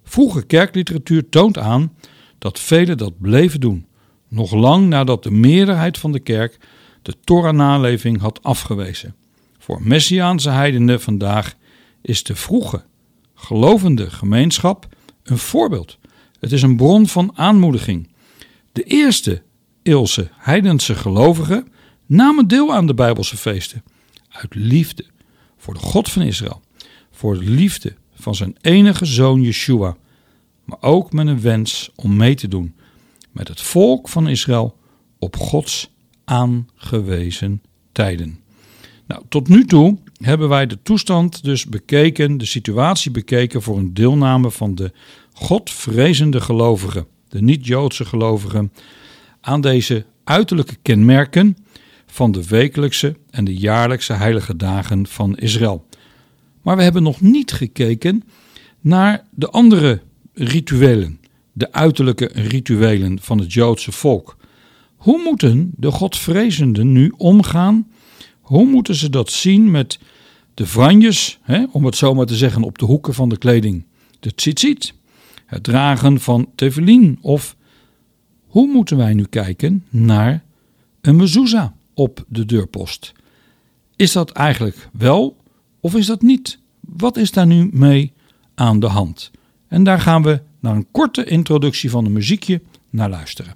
Vroege 0.02 0.42
kerkliteratuur 0.42 1.28
toont 1.28 1.58
aan 1.58 1.92
dat 2.38 2.60
velen 2.60 2.98
dat 2.98 3.20
bleven 3.20 3.60
doen, 3.60 3.86
nog 4.28 4.52
lang 4.52 4.88
nadat 4.88 5.22
de 5.22 5.30
meerderheid 5.30 5.98
van 5.98 6.12
de 6.12 6.20
kerk 6.20 6.58
de 7.02 7.14
Torah-naleving 7.24 8.20
had 8.20 8.42
afgewezen. 8.42 9.14
Voor 9.58 9.82
Messiaanse 9.82 10.50
heidenen 10.50 11.00
vandaag 11.00 11.54
is 12.02 12.22
de 12.22 12.36
vroege, 12.36 12.84
gelovende 13.34 14.10
gemeenschap 14.10 14.86
een 15.22 15.38
voorbeeld. 15.38 15.98
Het 16.40 16.52
is 16.52 16.62
een 16.62 16.76
bron 16.76 17.06
van 17.06 17.30
aanmoediging. 17.34 18.08
De 18.72 18.82
eerste 18.82 19.42
eeuwse 19.82 20.28
heidense 20.36 20.94
gelovigen 20.94 21.68
namen 22.08 22.48
deel 22.48 22.74
aan 22.74 22.86
de 22.86 22.94
Bijbelse 22.94 23.36
feesten. 23.36 23.82
Uit 24.28 24.54
liefde 24.54 25.04
voor 25.56 25.74
de 25.74 25.80
God 25.80 26.10
van 26.10 26.22
Israël. 26.22 26.60
Voor 27.10 27.38
de 27.38 27.50
liefde 27.50 27.94
van 28.14 28.34
zijn 28.34 28.56
enige 28.60 29.04
zoon 29.04 29.42
Yeshua. 29.42 29.96
Maar 30.64 30.78
ook 30.80 31.12
met 31.12 31.26
een 31.26 31.40
wens 31.40 31.90
om 31.94 32.16
mee 32.16 32.34
te 32.34 32.48
doen 32.48 32.74
met 33.32 33.48
het 33.48 33.60
volk 33.60 34.08
van 34.08 34.28
Israël 34.28 34.76
op 35.18 35.36
Gods 35.36 35.90
aangewezen 36.24 37.62
tijden. 37.92 38.38
Nou, 39.06 39.22
tot 39.28 39.48
nu 39.48 39.64
toe 39.64 39.98
hebben 40.22 40.48
wij 40.48 40.66
de 40.66 40.82
toestand 40.82 41.44
dus 41.44 41.66
bekeken, 41.66 42.38
de 42.38 42.44
situatie 42.44 43.10
bekeken 43.10 43.62
voor 43.62 43.78
een 43.78 43.94
deelname 43.94 44.50
van 44.50 44.74
de 44.74 44.92
Godvrezende 45.32 46.40
gelovigen, 46.40 47.06
de 47.28 47.42
niet-Joodse 47.42 48.04
gelovigen, 48.04 48.72
aan 49.40 49.60
deze 49.60 50.06
uiterlijke 50.24 50.76
kenmerken 50.82 51.56
van 52.10 52.32
de 52.32 52.46
wekelijkse 52.46 53.16
en 53.30 53.44
de 53.44 53.54
jaarlijkse 53.54 54.12
heilige 54.12 54.56
dagen 54.56 55.06
van 55.06 55.36
Israël. 55.36 55.86
Maar 56.62 56.76
we 56.76 56.82
hebben 56.82 57.02
nog 57.02 57.20
niet 57.20 57.52
gekeken 57.52 58.22
naar 58.80 59.24
de 59.30 59.48
andere 59.48 60.00
rituelen, 60.34 61.20
de 61.52 61.72
uiterlijke 61.72 62.30
rituelen 62.32 63.18
van 63.20 63.38
het 63.38 63.52
Joodse 63.52 63.92
volk. 63.92 64.36
Hoe 64.96 65.22
moeten 65.22 65.72
de 65.76 65.90
Godvrezenden 65.90 66.92
nu 66.92 67.12
omgaan? 67.16 67.88
Hoe 68.40 68.66
moeten 68.66 68.94
ze 68.94 69.10
dat 69.10 69.30
zien 69.30 69.70
met 69.70 69.98
de 70.54 70.66
franjes, 70.66 71.38
hè, 71.42 71.64
om 71.72 71.84
het 71.84 71.96
zo 71.96 72.14
maar 72.14 72.26
te 72.26 72.36
zeggen, 72.36 72.62
op 72.62 72.78
de 72.78 72.84
hoeken 72.84 73.14
van 73.14 73.28
de 73.28 73.38
kleding? 73.38 73.84
De 74.20 74.34
tzitzit, 74.34 74.94
het 75.46 75.62
dragen 75.62 76.20
van 76.20 76.48
tefillin 76.54 77.18
of 77.20 77.56
hoe 78.46 78.68
moeten 78.72 78.96
wij 78.96 79.14
nu 79.14 79.24
kijken 79.24 79.84
naar 79.90 80.44
een 81.00 81.16
mezuzah 81.16 81.70
op 81.98 82.24
de 82.28 82.44
deurpost? 82.44 83.12
Is 83.96 84.12
dat 84.12 84.30
eigenlijk 84.30 84.88
wel 84.92 85.36
of 85.80 85.94
is 85.94 86.06
dat 86.06 86.22
niet? 86.22 86.58
Wat 86.80 87.16
is 87.16 87.30
daar 87.30 87.46
nu 87.46 87.68
mee 87.72 88.12
aan 88.54 88.80
de 88.80 88.86
hand? 88.86 89.30
En 89.68 89.84
daar 89.84 90.00
gaan 90.00 90.22
we 90.22 90.42
naar 90.60 90.74
een 90.74 90.90
korte 90.90 91.24
introductie 91.24 91.90
van 91.90 92.04
een 92.04 92.12
muziekje 92.12 92.62
naar 92.90 93.10
luisteren. 93.10 93.54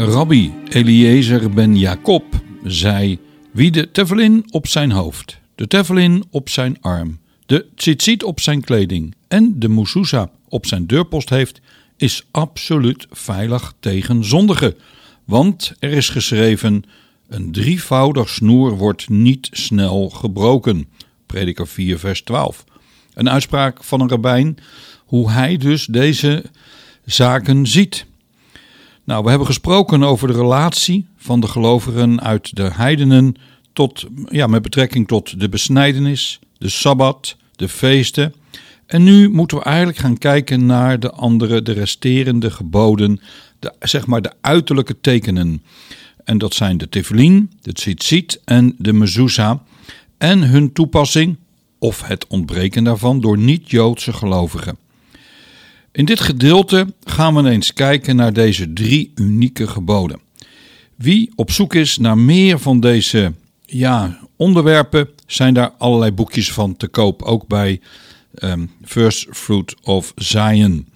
Rabbi 0.00 0.52
Eliezer 0.68 1.50
ben 1.50 1.76
Jacob 1.76 2.24
zei: 2.64 3.18
Wie 3.50 3.70
de 3.70 3.90
tefillin 3.90 4.44
op 4.50 4.66
zijn 4.66 4.90
hoofd, 4.90 5.38
de 5.54 5.66
tefillin 5.66 6.24
op 6.30 6.48
zijn 6.48 6.76
arm, 6.80 7.18
de 7.46 7.66
tzitzit 7.74 8.22
op 8.22 8.40
zijn 8.40 8.64
kleding 8.64 9.14
en 9.28 9.54
de 9.58 9.68
moussousa 9.68 10.30
op 10.48 10.66
zijn 10.66 10.86
deurpost 10.86 11.30
heeft, 11.30 11.60
is 11.96 12.26
absoluut 12.30 13.06
veilig 13.10 13.74
tegen 13.80 14.24
zondigen. 14.24 14.74
Want 15.24 15.72
er 15.78 15.90
is 15.90 16.08
geschreven: 16.08 16.84
een 17.28 17.52
drievoudig 17.52 18.28
snoer 18.28 18.76
wordt 18.76 19.08
niet 19.08 19.48
snel 19.52 20.10
gebroken. 20.10 20.88
Prediker 21.26 21.66
4, 21.68 21.98
vers 21.98 22.22
12. 22.22 22.64
Een 23.14 23.30
uitspraak 23.30 23.84
van 23.84 24.00
een 24.00 24.08
rabbijn, 24.08 24.56
hoe 25.04 25.30
hij 25.30 25.56
dus 25.56 25.86
deze 25.86 26.44
zaken 27.04 27.66
ziet. 27.66 28.08
Nou, 29.04 29.22
we 29.22 29.28
hebben 29.28 29.46
gesproken 29.46 30.02
over 30.02 30.28
de 30.28 30.34
relatie 30.34 31.06
van 31.16 31.40
de 31.40 31.46
gelovigen 31.46 32.20
uit 32.20 32.56
de 32.56 32.70
heidenen 32.72 33.34
tot, 33.72 34.06
ja, 34.28 34.46
met 34.46 34.62
betrekking 34.62 35.08
tot 35.08 35.40
de 35.40 35.48
besnijdenis, 35.48 36.38
de 36.58 36.68
sabbat, 36.68 37.36
de 37.56 37.68
feesten. 37.68 38.34
En 38.86 39.02
nu 39.02 39.28
moeten 39.28 39.58
we 39.58 39.64
eigenlijk 39.64 39.98
gaan 39.98 40.18
kijken 40.18 40.66
naar 40.66 41.00
de 41.00 41.10
andere, 41.10 41.62
de 41.62 41.72
resterende 41.72 42.50
geboden, 42.50 43.20
de, 43.58 43.72
zeg 43.80 44.06
maar 44.06 44.22
de 44.22 44.32
uiterlijke 44.40 45.00
tekenen. 45.00 45.62
En 46.24 46.38
dat 46.38 46.54
zijn 46.54 46.78
de 46.78 46.88
tefillin, 46.88 47.50
de 47.62 47.72
tzitzit 47.72 48.40
en 48.44 48.74
de 48.78 48.92
mezuzah. 48.92 49.58
En 50.18 50.42
hun 50.42 50.72
toepassing, 50.72 51.36
of 51.78 52.02
het 52.02 52.26
ontbreken 52.26 52.84
daarvan, 52.84 53.20
door 53.20 53.38
niet-Joodse 53.38 54.12
gelovigen. 54.12 54.76
In 55.92 56.04
dit 56.04 56.20
gedeelte 56.20 56.94
gaan 57.04 57.34
we 57.34 57.50
eens 57.50 57.72
kijken 57.72 58.16
naar 58.16 58.32
deze 58.32 58.72
drie 58.72 59.12
unieke 59.14 59.66
geboden. 59.66 60.20
Wie 60.96 61.32
op 61.34 61.50
zoek 61.50 61.74
is 61.74 61.98
naar 61.98 62.18
meer 62.18 62.58
van 62.58 62.80
deze 62.80 63.32
ja, 63.64 64.18
onderwerpen, 64.36 65.08
zijn 65.26 65.54
daar 65.54 65.70
allerlei 65.78 66.12
boekjes 66.12 66.52
van 66.52 66.76
te 66.76 66.88
koop, 66.88 67.22
ook 67.22 67.46
bij 67.46 67.80
um, 68.42 68.70
First 68.84 69.26
Fruit 69.30 69.74
of 69.82 70.12
Zion. 70.16 70.88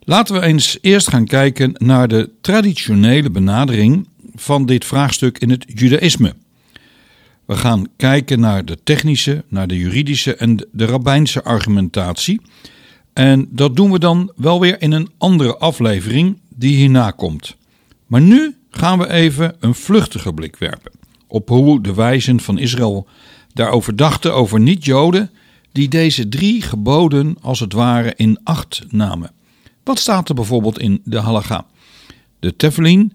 Laten 0.00 0.34
we 0.34 0.46
eens 0.46 0.78
eerst 0.80 1.08
gaan 1.08 1.26
kijken 1.26 1.74
naar 1.78 2.08
de 2.08 2.30
traditionele 2.40 3.30
benadering 3.30 4.08
van 4.34 4.66
dit 4.66 4.84
vraagstuk 4.84 5.38
in 5.38 5.50
het 5.50 5.64
Judaïsme. 5.66 6.34
We 7.44 7.56
gaan 7.56 7.86
kijken 7.96 8.40
naar 8.40 8.64
de 8.64 8.78
technische, 8.84 9.44
naar 9.48 9.66
de 9.66 9.78
juridische 9.78 10.34
en 10.36 10.68
de 10.72 10.84
rabbijnse 10.84 11.42
argumentatie. 11.42 12.40
En 13.14 13.48
dat 13.50 13.76
doen 13.76 13.92
we 13.92 13.98
dan 13.98 14.32
wel 14.36 14.60
weer 14.60 14.82
in 14.82 14.92
een 14.92 15.10
andere 15.18 15.56
aflevering 15.56 16.40
die 16.48 16.76
hierna 16.76 17.10
komt. 17.10 17.56
Maar 18.06 18.20
nu 18.20 18.56
gaan 18.70 18.98
we 18.98 19.10
even 19.10 19.56
een 19.60 19.74
vluchtige 19.74 20.32
blik 20.32 20.56
werpen 20.56 20.92
op 21.26 21.48
hoe 21.48 21.82
de 21.82 21.94
wijzen 21.94 22.40
van 22.40 22.58
Israël 22.58 23.06
daarover 23.52 23.96
dachten 23.96 24.34
over 24.34 24.60
niet-Joden 24.60 25.30
die 25.72 25.88
deze 25.88 26.28
drie 26.28 26.62
geboden 26.62 27.36
als 27.40 27.60
het 27.60 27.72
ware 27.72 28.12
in 28.16 28.38
acht 28.44 28.84
namen. 28.88 29.30
Wat 29.84 29.98
staat 29.98 30.28
er 30.28 30.34
bijvoorbeeld 30.34 30.78
in 30.78 31.00
de 31.04 31.20
halacha? 31.20 31.66
De 32.38 32.56
tefillin, 32.56 33.12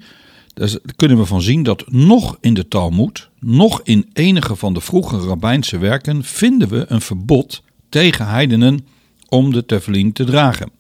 daar 0.53 0.69
kunnen 0.95 1.17
we 1.17 1.25
van 1.25 1.41
zien 1.41 1.63
dat 1.63 1.91
nog 1.91 2.37
in 2.41 2.53
de 2.53 2.67
Talmud, 2.67 3.29
nog 3.39 3.81
in 3.83 4.09
enige 4.13 4.55
van 4.55 4.73
de 4.73 4.81
vroege 4.81 5.17
rabbijnse 5.17 5.77
werken, 5.77 6.23
vinden 6.23 6.69
we 6.69 6.85
een 6.87 7.01
verbod 7.01 7.63
tegen 7.89 8.27
heidenen 8.27 8.85
om 9.29 9.53
de 9.53 9.65
tefillin 9.65 10.11
te 10.13 10.23
dragen. 10.23 10.71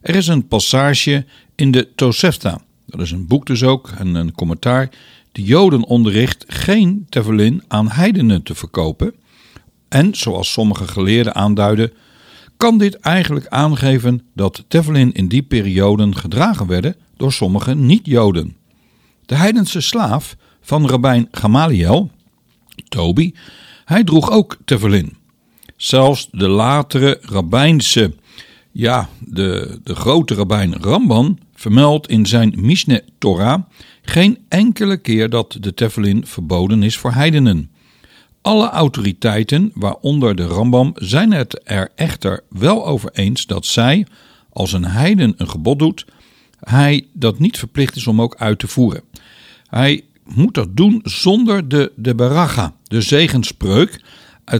Er 0.00 0.14
is 0.14 0.26
een 0.26 0.48
passage 0.48 1.24
in 1.54 1.70
de 1.70 1.88
Tosefta, 1.94 2.60
dat 2.86 3.00
is 3.00 3.10
een 3.10 3.26
boek 3.26 3.46
dus 3.46 3.62
ook 3.62 3.90
en 3.98 4.14
een 4.14 4.32
commentaar, 4.32 4.90
de 5.32 5.42
Joden 5.42 5.84
onderricht 5.84 6.44
geen 6.48 7.06
tefillin 7.08 7.62
aan 7.68 7.90
heidenen 7.90 8.42
te 8.42 8.54
verkopen. 8.54 9.14
En, 9.88 10.14
zoals 10.14 10.52
sommige 10.52 10.88
geleerden 10.88 11.34
aanduiden, 11.34 11.92
kan 12.56 12.78
dit 12.78 12.94
eigenlijk 12.94 13.46
aangeven 13.46 14.22
dat 14.34 14.64
tefillin 14.68 15.12
in 15.12 15.28
die 15.28 15.42
perioden 15.42 16.16
gedragen 16.16 16.66
werden 16.66 16.96
door 17.16 17.32
sommige 17.32 17.74
niet-Joden. 17.74 18.56
De 19.26 19.34
heidense 19.34 19.80
slaaf 19.80 20.36
van 20.60 20.88
rabbijn 20.88 21.28
Gamaliel, 21.30 22.10
Tobi, 22.88 23.34
hij 23.84 24.04
droeg 24.04 24.30
ook 24.30 24.56
tefillin. 24.64 25.16
Zelfs 25.82 26.28
de 26.30 26.48
latere 26.48 27.18
rabbijnse, 27.20 28.14
ja, 28.72 29.08
de, 29.20 29.80
de 29.84 29.94
grote 29.94 30.34
rabbijn 30.34 30.74
Ramban 30.82 31.38
vermeldt 31.54 32.08
in 32.08 32.26
zijn 32.26 32.54
Mishneh 32.56 33.00
Torah 33.18 33.62
geen 34.02 34.38
enkele 34.48 34.96
keer 34.96 35.30
dat 35.30 35.56
de 35.60 35.74
tefillin 35.74 36.26
verboden 36.26 36.82
is 36.82 36.96
voor 36.96 37.12
heidenen. 37.12 37.70
Alle 38.42 38.68
autoriteiten, 38.68 39.70
waaronder 39.74 40.36
de 40.36 40.46
Rambam, 40.46 40.92
zijn 40.94 41.32
het 41.32 41.60
er 41.64 41.90
echter 41.94 42.40
wel 42.48 42.86
over 42.86 43.10
eens 43.12 43.46
dat 43.46 43.66
zij, 43.66 44.06
als 44.50 44.72
een 44.72 44.84
heiden 44.84 45.34
een 45.36 45.48
gebod 45.48 45.78
doet, 45.78 46.06
hij 46.60 47.06
dat 47.12 47.38
niet 47.38 47.58
verplicht 47.58 47.96
is 47.96 48.06
om 48.06 48.22
ook 48.22 48.36
uit 48.36 48.58
te 48.58 48.68
voeren. 48.68 49.02
Hij 49.66 50.02
moet 50.24 50.54
dat 50.54 50.76
doen 50.76 51.00
zonder 51.02 51.68
de, 51.68 51.92
de 51.96 52.14
baracha, 52.14 52.74
de 52.84 53.00
zegenspreuk, 53.00 54.00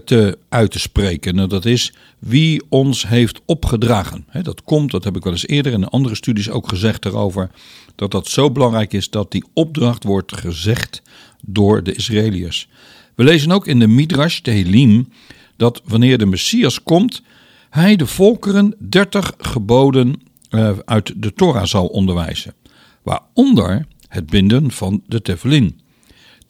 te, 0.05 0.39
uit 0.49 0.71
te 0.71 0.79
spreken. 0.79 1.35
Nou, 1.35 1.49
dat 1.49 1.65
is 1.65 1.93
wie 2.19 2.63
ons 2.69 3.09
heeft 3.09 3.41
opgedragen. 3.47 4.27
dat 4.43 4.63
komt, 4.63 4.91
dat 4.91 5.05
heb 5.05 5.17
ik 5.17 5.25
wel 5.25 5.33
eens 5.33 5.47
eerder 5.47 5.73
in 5.73 5.89
andere 5.89 6.15
studies 6.15 6.51
ook 6.51 6.69
gezegd 6.69 7.05
erover, 7.05 7.51
dat 7.95 8.11
dat 8.11 8.29
zo 8.29 8.51
belangrijk 8.51 8.93
is 8.93 9.11
dat 9.11 9.31
die 9.31 9.45
opdracht 9.53 10.05
wordt 10.05 10.37
gezegd 10.37 11.03
door 11.41 11.83
de 11.83 11.95
Israëliërs. 11.95 12.69
We 13.15 13.25
lezen 13.25 13.53
ook 13.53 13.67
in 13.67 13.79
de 13.79 13.87
Midrash 13.87 14.39
Tehillim 14.39 15.09
dat 15.57 15.83
wanneer 15.85 16.19
de 16.19 16.27
Messias 16.27 16.83
komt, 16.83 17.23
hij 17.71 17.97
de 17.97 18.07
volkeren 18.07 18.75
dertig 18.79 19.33
geboden 19.39 20.23
uh, 20.51 20.71
uit 20.85 21.13
de 21.17 21.33
Torah 21.33 21.65
zal 21.65 21.87
onderwijzen, 21.87 22.55
waaronder 23.03 23.87
het 24.09 24.27
binden 24.27 24.71
van 24.71 25.03
de 25.07 25.23
tefillin. 25.23 25.81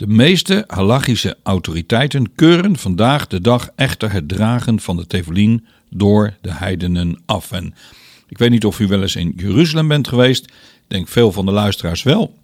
De 0.03 0.09
meeste 0.09 0.65
halachische 0.67 1.37
autoriteiten 1.43 2.35
keuren 2.35 2.77
vandaag 2.77 3.27
de 3.27 3.41
dag 3.41 3.69
echter 3.77 4.13
het 4.13 4.29
dragen 4.29 4.81
van 4.81 4.97
de 4.97 5.07
tefillin 5.07 5.67
door 5.91 6.37
de 6.41 6.53
heidenen 6.53 7.23
af. 7.27 7.53
En 7.53 7.75
ik 8.29 8.39
weet 8.39 8.51
niet 8.51 8.65
of 8.65 8.81
u 8.81 8.87
wel 8.87 9.03
eens 9.03 9.17
in 9.17 9.33
Jeruzalem 9.37 9.89
bent 9.89 10.09
geweest. 10.09 10.45
Ik 10.45 10.53
denk 10.87 11.09
veel 11.09 11.33
van 11.33 11.47
de 11.47 11.53
luisteraars 11.53 12.03
wel. 12.03 12.35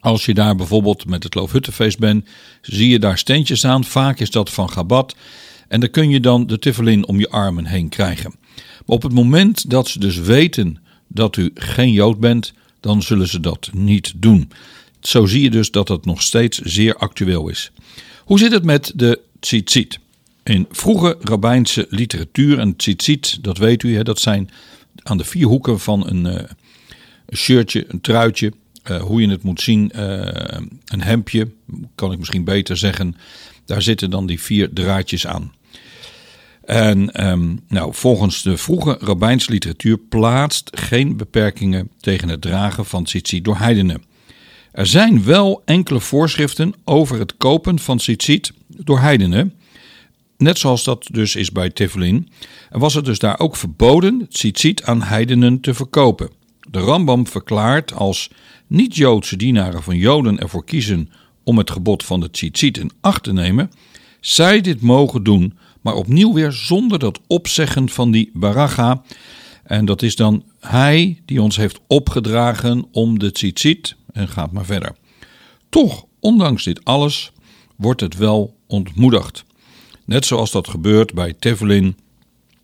Als 0.00 0.24
je 0.24 0.34
daar 0.34 0.56
bijvoorbeeld 0.56 1.06
met 1.06 1.22
het 1.22 1.34
Loofhuttenfeest 1.34 1.98
bent, 1.98 2.28
zie 2.62 2.88
je 2.88 2.98
daar 2.98 3.18
steentjes 3.18 3.64
aan. 3.64 3.84
Vaak 3.84 4.20
is 4.20 4.30
dat 4.30 4.50
van 4.50 4.70
Gabat. 4.70 5.16
En 5.68 5.80
dan 5.80 5.90
kun 5.90 6.10
je 6.10 6.20
dan 6.20 6.46
de 6.46 6.58
tefillin 6.58 7.06
om 7.06 7.18
je 7.18 7.30
armen 7.30 7.66
heen 7.66 7.88
krijgen. 7.88 8.34
Maar 8.56 8.96
op 8.96 9.02
het 9.02 9.12
moment 9.12 9.70
dat 9.70 9.88
ze 9.88 9.98
dus 9.98 10.16
weten 10.16 10.78
dat 11.08 11.36
u 11.36 11.50
geen 11.54 11.92
Jood 11.92 12.18
bent, 12.20 12.52
dan 12.80 13.02
zullen 13.02 13.28
ze 13.28 13.40
dat 13.40 13.70
niet 13.72 14.12
doen. 14.16 14.50
Zo 15.00 15.26
zie 15.26 15.42
je 15.42 15.50
dus 15.50 15.70
dat 15.70 15.88
het 15.88 16.04
nog 16.04 16.22
steeds 16.22 16.58
zeer 16.58 16.96
actueel 16.96 17.48
is. 17.48 17.70
Hoe 18.24 18.38
zit 18.38 18.52
het 18.52 18.64
met 18.64 18.92
de 18.94 19.20
tzitzit? 19.40 19.98
In 20.42 20.66
vroege 20.70 21.16
rabbijnse 21.20 21.86
literatuur, 21.88 22.58
en 22.58 22.76
tzitzit, 22.76 23.38
dat 23.42 23.58
weet 23.58 23.82
u, 23.82 23.96
hè, 23.96 24.02
dat 24.02 24.20
zijn 24.20 24.50
aan 25.02 25.18
de 25.18 25.24
vier 25.24 25.46
hoeken 25.46 25.80
van 25.80 26.06
een, 26.06 26.24
een 26.24 27.36
shirtje, 27.36 27.84
een 27.88 28.00
truitje, 28.00 28.52
uh, 28.90 29.02
hoe 29.02 29.20
je 29.20 29.28
het 29.28 29.42
moet 29.42 29.60
zien, 29.60 29.92
uh, 29.96 30.00
een 30.84 31.02
hemdje, 31.02 31.48
kan 31.94 32.12
ik 32.12 32.18
misschien 32.18 32.44
beter 32.44 32.76
zeggen. 32.76 33.16
Daar 33.64 33.82
zitten 33.82 34.10
dan 34.10 34.26
die 34.26 34.40
vier 34.40 34.72
draadjes 34.72 35.26
aan. 35.26 35.52
En 36.64 37.28
um, 37.28 37.60
nou, 37.68 37.94
volgens 37.94 38.42
de 38.42 38.56
vroege 38.56 38.96
rabbijnse 39.00 39.50
literatuur 39.50 39.98
plaatst 39.98 40.70
geen 40.74 41.16
beperkingen 41.16 41.90
tegen 42.00 42.28
het 42.28 42.40
dragen 42.40 42.86
van 42.86 43.04
tzitzit 43.04 43.44
door 43.44 43.56
heidenen. 43.56 44.02
Er 44.72 44.86
zijn 44.86 45.24
wel 45.24 45.62
enkele 45.64 46.00
voorschriften 46.00 46.74
over 46.84 47.18
het 47.18 47.36
kopen 47.36 47.78
van 47.78 47.96
tzitzit 47.96 48.52
door 48.66 48.98
heidenen. 49.00 49.54
Net 50.36 50.58
zoals 50.58 50.84
dat 50.84 51.08
dus 51.12 51.36
is 51.36 51.52
bij 51.52 51.70
Tefillin. 51.70 52.28
En 52.70 52.78
was 52.78 52.94
het 52.94 53.04
dus 53.04 53.18
daar 53.18 53.38
ook 53.38 53.56
verboden 53.56 54.26
tzitzit 54.28 54.84
aan 54.84 55.02
heidenen 55.02 55.60
te 55.60 55.74
verkopen. 55.74 56.30
De 56.70 56.78
Rambam 56.78 57.26
verklaart 57.26 57.92
als 57.92 58.30
niet-Joodse 58.66 59.36
dienaren 59.36 59.82
van 59.82 59.96
Joden 59.96 60.38
ervoor 60.38 60.64
kiezen 60.64 61.10
om 61.44 61.58
het 61.58 61.70
gebod 61.70 62.04
van 62.04 62.20
de 62.20 62.30
tzitzit 62.30 62.78
in 62.78 62.90
acht 63.00 63.22
te 63.22 63.32
nemen, 63.32 63.70
zij 64.20 64.60
dit 64.60 64.80
mogen 64.80 65.22
doen, 65.22 65.58
maar 65.80 65.94
opnieuw 65.94 66.32
weer 66.32 66.52
zonder 66.52 66.98
dat 66.98 67.20
opzeggen 67.26 67.88
van 67.88 68.10
die 68.10 68.30
baracha. 68.34 69.02
En 69.68 69.84
dat 69.84 70.02
is 70.02 70.16
dan 70.16 70.44
hij 70.60 71.22
die 71.24 71.42
ons 71.42 71.56
heeft 71.56 71.80
opgedragen 71.86 72.86
om 72.92 73.18
de 73.18 73.32
tzitzit, 73.32 73.96
en 74.12 74.28
gaat 74.28 74.52
maar 74.52 74.64
verder. 74.64 74.96
Toch, 75.68 76.04
ondanks 76.20 76.64
dit 76.64 76.84
alles, 76.84 77.32
wordt 77.76 78.00
het 78.00 78.16
wel 78.16 78.56
ontmoedigd. 78.66 79.44
Net 80.04 80.26
zoals 80.26 80.50
dat 80.50 80.68
gebeurt 80.68 81.14
bij 81.14 81.34
Teflin. 81.38 81.96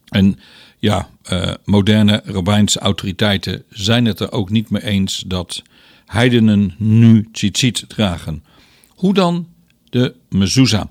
En 0.09 0.39
ja, 0.79 1.09
uh, 1.33 1.53
moderne 1.65 2.23
rabbijnse 2.25 2.79
autoriteiten 2.79 3.65
zijn 3.69 4.05
het 4.05 4.21
er 4.21 4.33
ook 4.33 4.51
niet 4.51 4.71
mee 4.71 4.85
eens 4.85 5.25
dat 5.27 5.63
heidenen 6.07 6.75
nu 6.79 7.29
tzitzit 7.33 7.85
dragen. 7.89 8.45
Hoe 8.89 9.15
dan 9.15 9.49
de 9.91 10.15
mezuzah? 10.29 10.87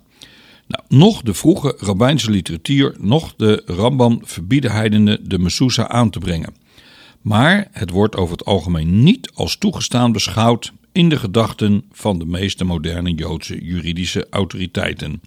Nou, 0.68 0.84
nog 0.88 1.22
de 1.22 1.34
vroege 1.34 1.76
rabbijnse 1.78 2.32
literatuur, 2.32 2.96
nog 3.00 3.34
de 3.36 3.64
Rambam 3.66 4.20
verbieden 4.24 4.72
heidenen 4.72 5.30
de 5.30 5.40
mezuzah 5.40 5.86
aan 5.86 6.10
te 6.10 6.20
brengen. 6.20 6.54
Maar 7.22 7.68
het 7.72 7.90
wordt 7.90 8.16
over 8.16 8.38
het 8.38 8.46
algemeen 8.46 9.04
niet 9.04 9.32
als 9.34 9.58
toegestaan 9.58 10.12
beschouwd 10.12 10.74
in 10.92 11.10
de 11.10 11.18
gedachten 11.18 11.84
van 11.92 12.20
de 12.20 12.26
meeste 12.26 12.64
moderne 12.64 13.14
Joodse 13.14 13.66
juridische 13.66 14.28
autoriteiten. 14.30 15.22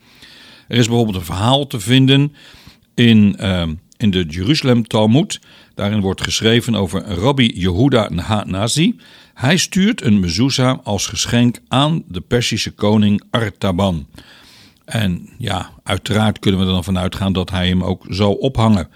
Er 0.69 0.79
is 0.79 0.87
bijvoorbeeld 0.87 1.17
een 1.17 1.25
verhaal 1.25 1.67
te 1.67 1.81
vinden 1.81 2.33
in, 2.95 3.37
uh, 3.41 3.63
in 3.97 4.11
de 4.11 4.25
Jeruzalem 4.29 4.87
Talmud. 4.87 5.41
Daarin 5.75 6.01
wordt 6.01 6.23
geschreven 6.23 6.75
over 6.75 7.05
Rabbi 7.05 7.53
Yehuda 7.55 8.11
Nazi. 8.45 8.97
Hij 9.35 9.57
stuurt 9.57 10.03
een 10.03 10.21
mezuzah 10.21 10.79
als 10.83 11.07
geschenk 11.07 11.59
aan 11.69 12.03
de 12.09 12.21
Persische 12.21 12.71
koning 12.71 13.23
Artaban. 13.31 14.07
En 14.87 15.29
ja, 15.39 15.71
uiteraard 15.83 16.39
kunnen 16.39 16.61
we 16.61 16.67
er 16.67 16.73
dan 16.73 16.85
vanuit 16.85 17.15
gaan 17.15 17.33
dat 17.33 17.51
hij 17.51 17.69
hem 17.69 17.85
ook 17.85 18.05
zal 18.09 18.35
ophangen. 18.35 18.89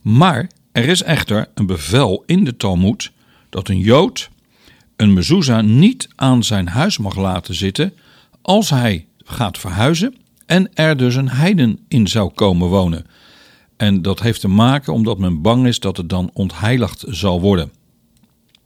Maar 0.00 0.50
er 0.72 0.88
is 0.88 1.02
echter 1.02 1.48
een 1.54 1.66
bevel 1.66 2.22
in 2.26 2.44
de 2.44 2.56
Talmud 2.56 3.10
dat 3.48 3.68
een 3.68 3.78
Jood 3.78 4.30
een 4.96 5.12
mezuzah 5.12 5.64
niet 5.64 6.08
aan 6.16 6.44
zijn 6.44 6.68
huis 6.68 6.98
mag 6.98 7.16
laten 7.16 7.54
zitten 7.54 7.94
als 8.42 8.70
hij 8.70 9.06
gaat 9.18 9.58
verhuizen 9.58 10.14
en 10.46 10.74
er 10.74 10.96
dus 10.96 11.14
een 11.14 11.28
heiden 11.28 11.78
in 11.88 12.08
zou 12.08 12.30
komen 12.30 12.68
wonen. 12.68 13.06
En 13.76 14.02
dat 14.02 14.20
heeft 14.20 14.40
te 14.40 14.48
maken 14.48 14.92
omdat 14.92 15.18
men 15.18 15.42
bang 15.42 15.66
is 15.66 15.80
dat 15.80 15.96
het 15.96 16.08
dan 16.08 16.30
ontheiligd 16.32 17.04
zal 17.08 17.40
worden. 17.40 17.72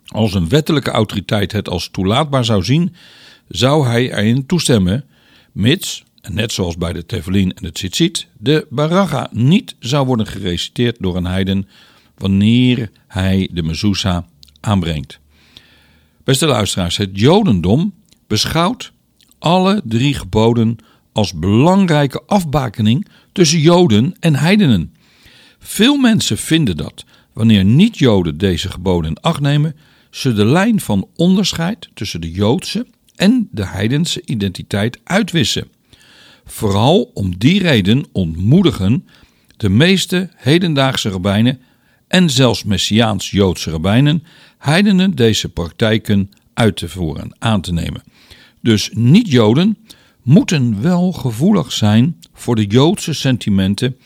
Als 0.06 0.34
een 0.34 0.48
wettelijke 0.48 0.90
autoriteit 0.90 1.52
het 1.52 1.68
als 1.68 1.88
toelaatbaar 1.88 2.44
zou 2.44 2.64
zien, 2.64 2.94
zou 3.48 3.86
hij 3.86 4.12
erin 4.12 4.46
toestemmen, 4.46 5.04
mits, 5.52 6.04
net 6.28 6.52
zoals 6.52 6.76
bij 6.76 6.92
de 6.92 7.06
Tevelin 7.06 7.52
en 7.54 7.64
het 7.64 7.74
Tzitzit, 7.74 8.26
de 8.38 8.66
Baraga 8.70 9.28
niet 9.32 9.76
zou 9.78 10.06
worden 10.06 10.26
gereciteerd 10.26 10.96
door 11.00 11.16
een 11.16 11.26
heiden 11.26 11.68
wanneer 12.16 12.90
hij 13.06 13.48
de 13.52 13.62
mezuzah 13.62 14.24
aanbrengt. 14.60 15.18
Beste 16.24 16.46
luisteraars, 16.46 16.96
het 16.96 17.10
Jodendom 17.12 17.94
beschouwt 18.26 18.92
alle 19.38 19.82
drie 19.84 20.14
geboden 20.14 20.76
als 21.12 21.34
belangrijke 21.34 22.22
afbakening 22.26 23.06
tussen 23.32 23.60
Joden 23.60 24.14
en 24.20 24.34
heidenen. 24.34 24.94
Veel 25.58 25.96
mensen 25.96 26.38
vinden 26.38 26.76
dat, 26.76 27.04
wanneer 27.32 27.64
niet-Joden 27.64 28.38
deze 28.38 28.70
geboden 28.70 29.10
in 29.10 29.20
acht 29.20 29.40
nemen, 29.40 29.76
ze 30.10 30.32
de 30.32 30.44
lijn 30.44 30.80
van 30.80 31.08
onderscheid 31.14 31.88
tussen 31.94 32.20
de 32.20 32.30
Joodse 32.30 32.86
en 33.16 33.48
de 33.50 33.66
heidense 33.66 34.22
identiteit 34.24 35.00
uitwissen. 35.04 35.68
Vooral 36.44 37.10
om 37.14 37.38
die 37.38 37.62
reden 37.62 38.04
ontmoedigen 38.12 39.06
de 39.56 39.68
meeste 39.68 40.30
hedendaagse 40.34 41.08
rabbijnen 41.08 41.60
en 42.08 42.30
zelfs 42.30 42.64
Messiaans-Joodse 42.64 43.70
rabbijnen 43.70 44.24
heidenen 44.58 45.14
deze 45.14 45.48
praktijken 45.48 46.30
uit 46.54 46.76
te 46.76 46.88
voeren, 46.88 47.36
aan 47.38 47.60
te 47.60 47.72
nemen. 47.72 48.02
Dus 48.60 48.90
niet-Joden 48.92 49.78
moeten 50.22 50.82
wel 50.82 51.12
gevoelig 51.12 51.72
zijn 51.72 52.18
voor 52.32 52.56
de 52.56 52.66
Joodse 52.66 53.12
sentimenten 53.12 53.96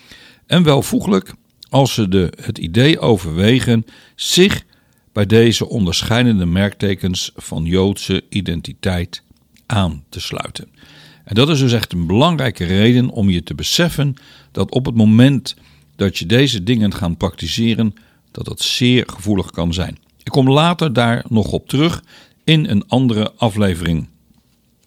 en 0.46 0.62
welvoeglijk 0.62 1.34
als 1.70 1.94
ze 1.94 2.08
de, 2.08 2.32
het 2.40 2.58
idee 2.58 2.98
overwegen 2.98 3.84
zich 4.14 4.64
bij 5.12 5.26
deze 5.26 5.68
onderscheidende 5.68 6.46
merktekens 6.46 7.32
van 7.36 7.64
Joodse 7.64 8.24
identiteit 8.28 9.22
aan 9.66 10.04
te 10.08 10.20
sluiten. 10.20 10.68
En 11.28 11.34
dat 11.34 11.48
is 11.48 11.58
dus 11.58 11.72
echt 11.72 11.92
een 11.92 12.06
belangrijke 12.06 12.64
reden 12.64 13.10
om 13.10 13.30
je 13.30 13.42
te 13.42 13.54
beseffen 13.54 14.14
dat 14.52 14.70
op 14.70 14.86
het 14.86 14.94
moment 14.94 15.56
dat 15.96 16.18
je 16.18 16.26
deze 16.26 16.62
dingen 16.62 16.94
gaat 16.94 17.18
praktiseren, 17.18 17.94
dat 18.30 18.44
dat 18.44 18.60
zeer 18.60 19.04
gevoelig 19.06 19.50
kan 19.50 19.74
zijn. 19.74 19.98
Ik 20.22 20.32
kom 20.32 20.50
later 20.50 20.92
daar 20.92 21.24
nog 21.28 21.52
op 21.52 21.68
terug 21.68 22.02
in 22.44 22.68
een 22.68 22.88
andere 22.88 23.32
aflevering. 23.36 24.08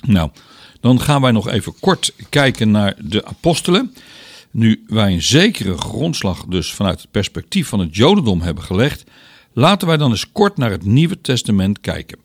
Nou, 0.06 0.30
dan 0.80 1.02
gaan 1.02 1.22
wij 1.22 1.32
nog 1.32 1.50
even 1.50 1.74
kort 1.80 2.14
kijken 2.30 2.72
naar 2.72 2.96
de 3.00 3.26
apostelen. 3.26 3.94
Nu 4.52 4.84
wij 4.88 5.14
een 5.14 5.22
zekere 5.22 5.78
grondslag 5.78 6.46
dus 6.46 6.74
vanuit 6.74 7.02
het 7.02 7.12
perspectief 7.12 7.68
van 7.68 7.80
het 7.80 7.96
Jodendom 7.96 8.42
hebben 8.42 8.64
gelegd, 8.64 9.04
laten 9.54 9.88
wij 9.88 9.98
dan 9.98 10.12
eens 10.12 10.32
kort 10.32 10.58
naar 10.58 10.72
het 10.72 10.86
Nieuwe 10.86 11.22
Testament 11.22 11.82
kijken. 11.82 12.18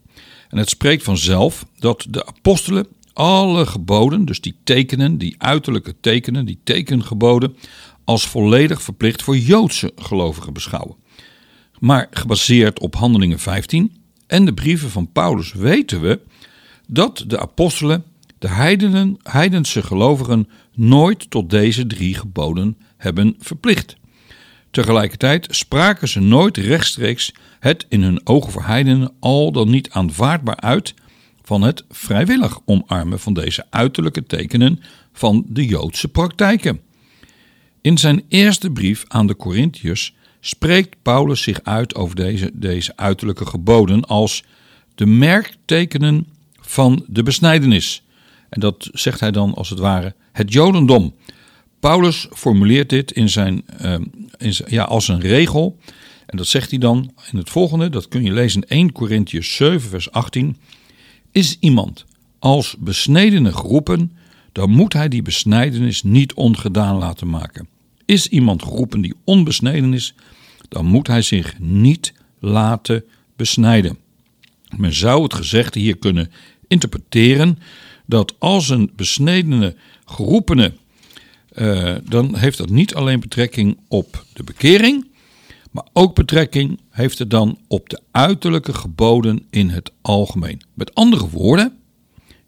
En 0.48 0.58
het 0.58 0.68
spreekt 0.68 1.02
vanzelf 1.02 1.66
dat 1.78 2.06
de 2.08 2.26
apostelen 2.26 2.86
alle 3.16 3.66
geboden, 3.66 4.24
dus 4.24 4.40
die 4.40 4.56
tekenen, 4.64 5.18
die 5.18 5.34
uiterlijke 5.38 5.94
tekenen, 6.00 6.46
die 6.46 6.60
tekengeboden, 6.64 7.56
als 8.04 8.26
volledig 8.26 8.82
verplicht 8.82 9.22
voor 9.22 9.36
Joodse 9.36 9.92
gelovigen 9.96 10.52
beschouwen. 10.52 10.96
Maar 11.78 12.06
gebaseerd 12.10 12.80
op 12.80 12.94
Handelingen 12.94 13.38
15 13.38 13.96
en 14.26 14.44
de 14.44 14.54
brieven 14.54 14.90
van 14.90 15.12
Paulus 15.12 15.52
weten 15.52 16.00
we 16.00 16.20
dat 16.88 17.24
de 17.26 17.40
apostelen 17.40 18.04
de 18.38 18.48
heidenen, 18.48 19.16
heidense 19.22 19.82
gelovigen 19.82 20.48
nooit 20.74 21.30
tot 21.30 21.50
deze 21.50 21.86
drie 21.86 22.14
geboden 22.14 22.76
hebben 22.96 23.34
verplicht. 23.38 23.96
Tegelijkertijd 24.70 25.46
spraken 25.50 26.08
ze 26.08 26.20
nooit 26.20 26.56
rechtstreeks 26.56 27.32
het 27.60 27.86
in 27.88 28.02
hun 28.02 28.20
ogen 28.24 28.52
voor 28.52 28.64
heidenen 28.64 29.12
al 29.20 29.52
dan 29.52 29.70
niet 29.70 29.90
aanvaardbaar 29.90 30.60
uit 30.60 30.94
van 31.46 31.62
het 31.62 31.84
vrijwillig 31.90 32.58
omarmen 32.64 33.20
van 33.20 33.34
deze 33.34 33.66
uiterlijke 33.70 34.26
tekenen 34.26 34.80
van 35.12 35.44
de 35.48 35.66
Joodse 35.66 36.08
praktijken. 36.08 36.80
In 37.80 37.98
zijn 37.98 38.24
eerste 38.28 38.70
brief 38.70 39.04
aan 39.08 39.26
de 39.26 39.36
Corinthiërs 39.36 40.14
spreekt 40.40 40.96
Paulus 41.02 41.42
zich 41.42 41.60
uit 41.62 41.94
over 41.94 42.16
deze, 42.16 42.50
deze 42.52 42.96
uiterlijke 42.96 43.46
geboden 43.46 44.04
als 44.04 44.44
de 44.94 45.06
merktekenen 45.06 46.26
van 46.60 47.04
de 47.08 47.22
besnijdenis. 47.22 48.02
En 48.48 48.60
dat 48.60 48.88
zegt 48.92 49.20
hij 49.20 49.30
dan 49.30 49.54
als 49.54 49.70
het 49.70 49.78
ware 49.78 50.14
het 50.32 50.52
Jodendom. 50.52 51.14
Paulus 51.80 52.28
formuleert 52.32 52.88
dit 52.88 53.12
in 53.12 53.28
zijn, 53.28 53.64
uh, 53.82 53.94
in 54.36 54.54
zijn, 54.54 54.70
ja, 54.70 54.84
als 54.84 55.08
een 55.08 55.20
regel. 55.20 55.78
En 56.26 56.36
dat 56.36 56.46
zegt 56.46 56.70
hij 56.70 56.78
dan 56.78 57.12
in 57.30 57.38
het 57.38 57.50
volgende, 57.50 57.88
dat 57.88 58.08
kun 58.08 58.22
je 58.22 58.32
lezen 58.32 58.62
in 58.62 58.68
1 58.68 58.92
Corinthians 58.92 59.54
7, 59.54 59.88
vers 59.88 60.10
18. 60.10 60.56
Is 61.36 61.56
iemand 61.60 62.04
als 62.38 62.76
besnedene 62.78 63.52
geroepen, 63.52 64.12
dan 64.52 64.70
moet 64.70 64.92
hij 64.92 65.08
die 65.08 65.22
besnijdenis 65.22 66.02
niet 66.02 66.34
ongedaan 66.34 66.96
laten 66.96 67.28
maken. 67.28 67.68
Is 68.04 68.28
iemand 68.28 68.62
geroepen 68.62 69.00
die 69.00 69.14
onbesneden 69.24 69.94
is, 69.94 70.14
dan 70.68 70.86
moet 70.86 71.06
hij 71.06 71.22
zich 71.22 71.58
niet 71.58 72.12
laten 72.38 73.04
besnijden. 73.36 73.98
Men 74.76 74.94
zou 74.94 75.22
het 75.22 75.34
gezegde 75.34 75.80
hier 75.80 75.96
kunnen 75.96 76.30
interpreteren 76.68 77.58
dat 78.06 78.34
als 78.38 78.68
een 78.68 78.90
besnedene 78.96 79.76
geroepene, 80.04 80.72
uh, 81.54 81.94
dan 82.04 82.36
heeft 82.36 82.58
dat 82.58 82.70
niet 82.70 82.94
alleen 82.94 83.20
betrekking 83.20 83.78
op 83.88 84.24
de 84.32 84.44
bekering, 84.44 85.06
maar 85.76 85.86
ook 85.92 86.14
betrekking 86.14 86.80
heeft 86.90 87.18
het 87.18 87.30
dan 87.30 87.58
op 87.68 87.88
de 87.88 88.00
uiterlijke 88.10 88.72
geboden 88.72 89.46
in 89.50 89.68
het 89.68 89.92
algemeen. 90.02 90.62
Met 90.74 90.94
andere 90.94 91.28
woorden, 91.28 91.76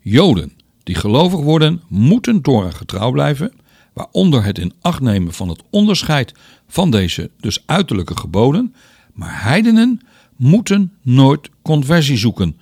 Joden 0.01 0.53
die 0.83 0.95
gelovig 0.95 1.41
worden, 1.41 1.83
moeten 1.89 2.41
Torah 2.41 2.75
getrouw 2.75 3.11
blijven, 3.11 3.53
waaronder 3.93 4.45
het 4.45 4.59
in 4.59 4.73
acht 4.81 5.01
nemen 5.01 5.33
van 5.33 5.49
het 5.49 5.63
onderscheid 5.71 6.33
van 6.69 6.91
deze 6.91 7.31
dus 7.41 7.63
uiterlijke 7.67 8.17
geboden, 8.17 8.75
maar 9.13 9.43
heidenen 9.43 10.01
moeten 10.37 10.93
nooit 11.03 11.51
conversie 11.63 12.17
zoeken. 12.17 12.57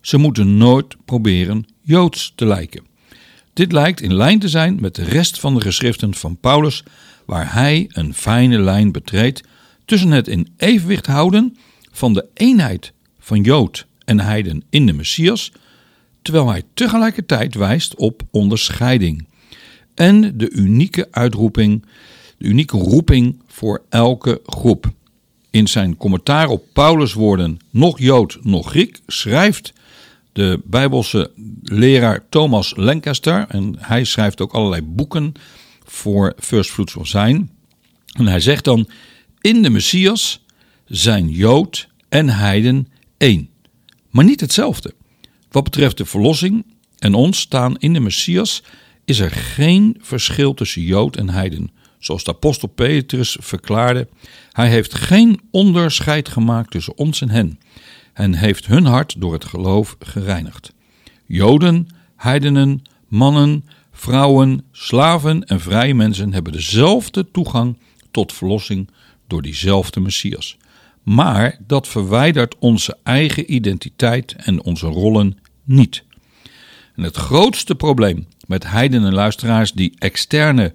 Ze 0.00 0.16
moeten 0.16 0.56
nooit 0.56 0.96
proberen 1.04 1.66
Joods 1.80 2.32
te 2.34 2.46
lijken. 2.46 2.84
Dit 3.52 3.72
lijkt 3.72 4.00
in 4.00 4.14
lijn 4.14 4.38
te 4.38 4.48
zijn 4.48 4.78
met 4.80 4.94
de 4.94 5.04
rest 5.04 5.40
van 5.40 5.54
de 5.54 5.60
geschriften 5.60 6.14
van 6.14 6.36
Paulus, 6.36 6.82
waar 7.26 7.52
hij 7.52 7.86
een 7.88 8.14
fijne 8.14 8.58
lijn 8.58 8.92
betreedt 8.92 9.42
tussen 9.90 10.10
het 10.10 10.28
in 10.28 10.48
evenwicht 10.56 11.06
houden 11.06 11.56
van 11.92 12.14
de 12.14 12.26
eenheid 12.34 12.92
van 13.18 13.42
Jood 13.42 13.86
en 14.04 14.20
heiden 14.20 14.62
in 14.68 14.86
de 14.86 14.92
Messias, 14.92 15.52
terwijl 16.22 16.48
hij 16.48 16.62
tegelijkertijd 16.74 17.54
wijst 17.54 17.94
op 17.94 18.22
onderscheiding 18.30 19.26
en 19.94 20.38
de 20.38 20.50
unieke 20.50 21.08
uitroeping, 21.10 21.86
de 22.38 22.46
unieke 22.46 22.76
roeping 22.76 23.42
voor 23.46 23.82
elke 23.88 24.40
groep. 24.46 24.90
In 25.50 25.66
zijn 25.66 25.96
commentaar 25.96 26.48
op 26.48 26.64
Paulus' 26.72 27.12
woorden, 27.12 27.58
nog 27.70 27.98
Jood, 27.98 28.38
nog 28.42 28.68
Griek, 28.68 29.00
schrijft 29.06 29.72
de 30.32 30.60
Bijbelse 30.64 31.30
leraar 31.62 32.24
Thomas 32.28 32.72
Lancaster, 32.76 33.44
en 33.48 33.74
hij 33.78 34.04
schrijft 34.04 34.40
ook 34.40 34.52
allerlei 34.52 34.82
boeken 34.82 35.32
voor 35.84 36.34
First 36.38 36.70
Fruits 36.70 36.96
of 36.96 37.06
Zijn. 37.06 37.50
En 38.12 38.26
hij 38.26 38.40
zegt 38.40 38.64
dan: 38.64 38.88
In 39.40 39.62
de 39.62 39.70
Messias 39.70 40.44
zijn 40.84 41.28
Jood 41.28 41.88
en 42.08 42.28
Heiden 42.28 42.88
één. 43.16 43.48
maar 44.10 44.24
niet 44.24 44.40
hetzelfde. 44.40 44.94
Wat 45.50 45.64
betreft 45.64 45.96
de 45.96 46.04
verlossing 46.04 46.64
en 46.98 47.14
ons 47.14 47.40
staan 47.40 47.78
in 47.78 47.92
de 47.92 48.00
Messias 48.00 48.62
is 49.04 49.18
er 49.18 49.30
geen 49.30 49.96
verschil 50.00 50.54
tussen 50.54 50.82
Jood 50.82 51.16
en 51.16 51.28
Heiden. 51.28 51.70
Zoals 51.98 52.24
de 52.24 52.30
apostel 52.30 52.68
Petrus 52.68 53.36
verklaarde, 53.40 54.08
hij 54.52 54.68
heeft 54.68 54.94
geen 54.94 55.40
onderscheid 55.50 56.28
gemaakt 56.28 56.70
tussen 56.70 56.96
ons 56.96 57.20
en 57.20 57.30
hen 57.30 57.60
en 58.12 58.34
heeft 58.34 58.66
hun 58.66 58.84
hart 58.84 59.14
door 59.18 59.32
het 59.32 59.44
geloof 59.44 59.96
gereinigd. 59.98 60.72
Joden, 61.26 61.86
heidenen, 62.16 62.82
mannen, 63.08 63.64
vrouwen, 63.92 64.64
slaven 64.72 65.44
en 65.44 65.60
vrije 65.60 65.94
mensen 65.94 66.32
hebben 66.32 66.52
dezelfde 66.52 67.30
toegang 67.30 67.78
tot 68.10 68.32
verlossing 68.32 68.88
door 69.30 69.42
diezelfde 69.42 70.00
Messias. 70.00 70.56
Maar 71.02 71.58
dat 71.66 71.88
verwijdert 71.88 72.58
onze 72.58 72.96
eigen 73.02 73.54
identiteit 73.54 74.34
en 74.36 74.62
onze 74.62 74.86
rollen 74.86 75.38
niet. 75.64 76.02
En 76.96 77.02
het 77.02 77.16
grootste 77.16 77.74
probleem 77.74 78.26
met 78.46 78.70
heidenen 78.70 79.08
en 79.08 79.14
luisteraars 79.14 79.72
die 79.72 79.94
externe, 79.98 80.72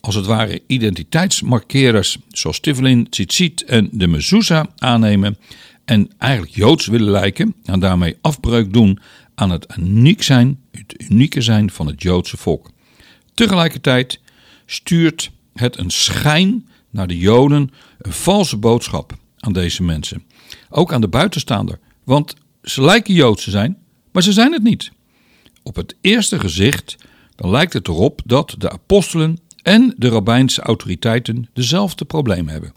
als 0.00 0.14
het 0.14 0.26
ware 0.26 0.62
identiteitsmarkeerders 0.66 2.18
zoals 2.28 2.60
Tiflin, 2.60 3.08
Tzitzit 3.08 3.64
en 3.64 3.88
de 3.92 4.06
Mezuzah 4.06 4.64
aannemen 4.78 5.38
en 5.84 6.10
eigenlijk 6.18 6.54
Joods 6.54 6.86
willen 6.86 7.10
lijken 7.10 7.54
en 7.64 7.80
daarmee 7.80 8.16
afbreuk 8.20 8.72
doen 8.72 8.98
aan 9.34 9.50
het 9.50 9.66
uniek 9.78 10.22
zijn, 10.22 10.60
het 10.70 10.94
unieke 11.10 11.40
zijn 11.40 11.70
van 11.70 11.86
het 11.86 12.02
Joodse 12.02 12.36
volk. 12.36 12.70
Tegelijkertijd 13.34 14.20
stuurt 14.66 15.30
het 15.54 15.78
een 15.78 15.90
schijn 15.90 16.68
naar 16.90 17.06
de 17.06 17.18
Joden, 17.18 17.70
een 17.98 18.12
valse 18.12 18.56
boodschap 18.56 19.12
aan 19.38 19.52
deze 19.52 19.82
mensen. 19.82 20.24
Ook 20.70 20.92
aan 20.92 21.00
de 21.00 21.08
buitenstaander, 21.08 21.78
want 22.04 22.34
ze 22.62 22.82
lijken 22.82 23.14
Joods 23.14 23.44
te 23.44 23.50
zijn, 23.50 23.78
maar 24.12 24.22
ze 24.22 24.32
zijn 24.32 24.52
het 24.52 24.62
niet. 24.62 24.92
Op 25.62 25.76
het 25.76 25.96
eerste 26.00 26.38
gezicht 26.38 26.96
dan 27.40 27.50
lijkt 27.50 27.72
het 27.72 27.88
erop 27.88 28.20
dat 28.24 28.54
de 28.58 28.70
apostelen 28.70 29.38
en 29.62 29.94
de 29.96 30.08
rabbijnse 30.08 30.60
autoriteiten 30.60 31.48
dezelfde 31.52 32.04
problemen 32.04 32.52
hebben. 32.52 32.72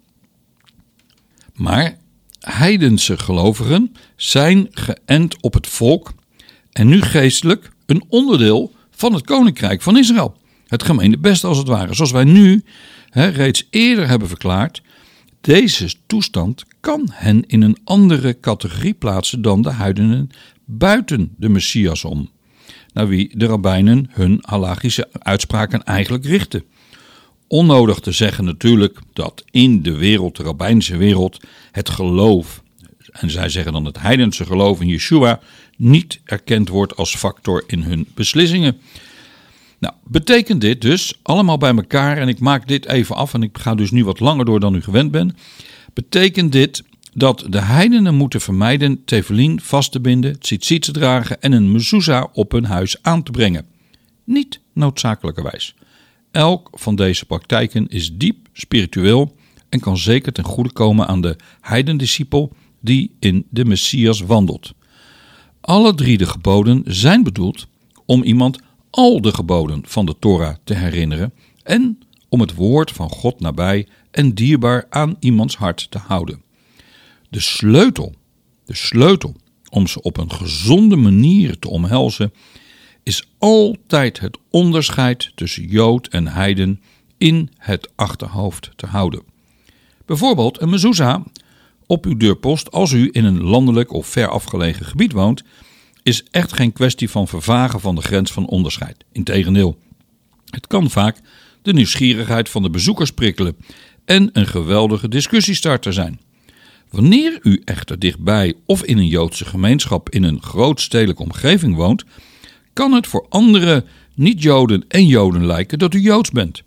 Maar 1.53 1.97
heidense 2.39 3.17
gelovigen 3.17 3.95
zijn 4.15 4.67
geënt 4.71 5.41
op 5.41 5.53
het 5.53 5.67
volk 5.67 6.13
en 6.71 6.87
nu 6.87 7.01
geestelijk 7.01 7.71
een 7.85 8.03
onderdeel 8.07 8.71
van 8.91 9.13
het 9.13 9.25
koninkrijk 9.25 9.81
van 9.81 9.97
Israël. 9.97 10.37
Het 10.67 10.83
gemeente 10.83 11.17
best 11.17 11.43
als 11.43 11.57
het 11.57 11.67
ware. 11.67 11.93
Zoals 11.93 12.11
wij 12.11 12.23
nu 12.23 12.63
reeds 13.13 13.67
eerder 13.69 14.07
hebben 14.07 14.27
verklaard, 14.27 14.81
deze 15.41 15.93
toestand 16.05 16.63
kan 16.79 17.09
hen 17.11 17.43
in 17.47 17.61
een 17.61 17.77
andere 17.83 18.39
categorie 18.39 18.93
plaatsen 18.93 19.41
dan 19.41 19.61
de 19.61 19.73
heidenen 19.73 20.29
buiten 20.65 21.33
de 21.37 21.49
Messias 21.49 22.03
om, 22.05 22.29
naar 22.93 23.07
wie 23.07 23.37
de 23.37 23.45
rabbijnen 23.45 24.09
hun 24.09 24.39
halagische 24.41 25.09
uitspraken 25.11 25.83
eigenlijk 25.83 26.25
richten. 26.25 26.63
Onnodig 27.47 27.99
te 27.99 28.11
zeggen 28.11 28.45
natuurlijk 28.45 28.99
dat 29.13 29.43
in 29.51 29.81
de 29.81 29.95
wereld, 29.95 30.35
de 30.35 30.43
rabbijnse 30.43 30.97
wereld, 30.97 31.43
het 31.71 31.89
geloof, 31.89 32.63
en 33.11 33.29
zij 33.29 33.49
zeggen 33.49 33.73
dan 33.73 33.85
het 33.85 33.99
heidense 33.99 34.45
geloof 34.45 34.81
in 34.81 34.87
Yeshua, 34.87 35.39
niet 35.77 36.19
erkend 36.23 36.69
wordt 36.69 36.95
als 36.95 37.15
factor 37.15 37.63
in 37.67 37.81
hun 37.81 38.07
beslissingen. 38.13 38.77
Nou, 39.83 39.95
betekent 40.07 40.61
dit 40.61 40.81
dus 40.81 41.13
allemaal 41.21 41.57
bij 41.57 41.75
elkaar, 41.75 42.17
en 42.17 42.27
ik 42.27 42.39
maak 42.39 42.67
dit 42.67 42.87
even 42.87 43.15
af 43.15 43.33
en 43.33 43.43
ik 43.43 43.57
ga 43.57 43.75
dus 43.75 43.91
nu 43.91 44.05
wat 44.05 44.19
langer 44.19 44.45
door 44.45 44.59
dan 44.59 44.75
u 44.75 44.81
gewend 44.81 45.11
bent. 45.11 45.33
Betekent 45.93 46.51
dit 46.51 46.83
dat 47.13 47.45
de 47.49 47.61
heidenen 47.61 48.15
moeten 48.15 48.41
vermijden 48.41 49.03
tevelin 49.05 49.59
vast 49.61 49.91
te 49.91 49.99
binden, 49.99 50.39
tzitzit 50.39 50.81
te 50.81 50.91
dragen 50.91 51.41
en 51.41 51.51
een 51.51 51.71
mezuzah 51.71 52.25
op 52.33 52.51
hun 52.51 52.65
huis 52.65 52.97
aan 53.01 53.23
te 53.23 53.31
brengen? 53.31 53.65
Niet 54.23 54.59
noodzakelijkerwijs. 54.73 55.75
Elk 56.31 56.69
van 56.73 56.95
deze 56.95 57.25
praktijken 57.25 57.87
is 57.87 58.13
diep 58.13 58.47
spiritueel 58.53 59.35
en 59.69 59.79
kan 59.79 59.97
zeker 59.97 60.31
ten 60.31 60.43
goede 60.43 60.71
komen 60.71 61.07
aan 61.07 61.21
de 61.21 61.35
heidendiscipel 61.61 62.53
die 62.79 63.15
in 63.19 63.45
de 63.49 63.65
Messias 63.65 64.21
wandelt. 64.21 64.73
Alle 65.61 65.93
drie 65.93 66.17
de 66.17 66.25
geboden 66.25 66.83
zijn 66.85 67.23
bedoeld 67.23 67.67
om 68.05 68.23
iemand 68.23 68.57
al 68.93 69.21
de 69.21 69.33
geboden 69.33 69.81
van 69.85 70.05
de 70.05 70.15
Torah 70.19 70.55
te 70.63 70.73
herinneren 70.73 71.33
en 71.63 71.99
om 72.29 72.39
het 72.39 72.53
woord 72.53 72.91
van 72.91 73.09
God 73.09 73.39
nabij 73.39 73.87
en 74.11 74.33
dierbaar 74.33 74.85
aan 74.89 75.15
iemands 75.19 75.55
hart 75.55 75.91
te 75.91 75.97
houden. 75.97 76.43
De 77.29 77.39
sleutel, 77.39 78.13
de 78.65 78.75
sleutel 78.75 79.35
om 79.69 79.87
ze 79.87 80.01
op 80.01 80.17
een 80.17 80.31
gezonde 80.31 80.95
manier 80.95 81.59
te 81.59 81.69
omhelzen, 81.69 82.33
is 83.03 83.27
altijd 83.37 84.19
het 84.19 84.37
onderscheid 84.49 85.31
tussen 85.35 85.67
Jood 85.67 86.07
en 86.07 86.27
Heiden 86.27 86.81
in 87.17 87.49
het 87.57 87.91
achterhoofd 87.95 88.71
te 88.75 88.85
houden. 88.85 89.23
Bijvoorbeeld 90.05 90.61
een 90.61 90.69
mezuzah 90.69 91.25
op 91.87 92.05
uw 92.05 92.17
deurpost 92.17 92.71
als 92.71 92.91
u 92.91 93.09
in 93.11 93.25
een 93.25 93.43
landelijk 93.43 93.93
of 93.93 94.07
ver 94.07 94.27
afgelegen 94.27 94.85
gebied 94.85 95.11
woont, 95.11 95.43
is 96.03 96.23
echt 96.31 96.53
geen 96.53 96.73
kwestie 96.73 97.09
van 97.09 97.27
vervagen 97.27 97.79
van 97.79 97.95
de 97.95 98.01
grens 98.01 98.31
van 98.31 98.47
onderscheid. 98.47 99.03
Integendeel, 99.11 99.77
het 100.49 100.67
kan 100.67 100.89
vaak 100.89 101.17
de 101.61 101.73
nieuwsgierigheid 101.73 102.49
van 102.49 102.61
de 102.61 102.69
bezoekers 102.69 103.11
prikkelen 103.11 103.55
en 104.05 104.29
een 104.33 104.47
geweldige 104.47 105.07
discussiestarter 105.07 105.93
zijn. 105.93 106.19
Wanneer 106.89 107.39
u 107.41 107.61
echter 107.65 107.99
dichtbij 107.99 108.53
of 108.65 108.83
in 108.83 108.97
een 108.97 109.07
Joodse 109.07 109.45
gemeenschap 109.45 110.09
in 110.09 110.23
een 110.23 110.41
grootstedelijke 110.41 111.23
omgeving 111.23 111.75
woont, 111.75 112.03
kan 112.73 112.91
het 112.91 113.07
voor 113.07 113.25
andere 113.29 113.85
niet-Joden 114.13 114.85
en 114.87 115.07
Joden 115.07 115.45
lijken 115.45 115.79
dat 115.79 115.93
u 115.93 115.99
Joods 115.99 116.31
bent. 116.31 116.63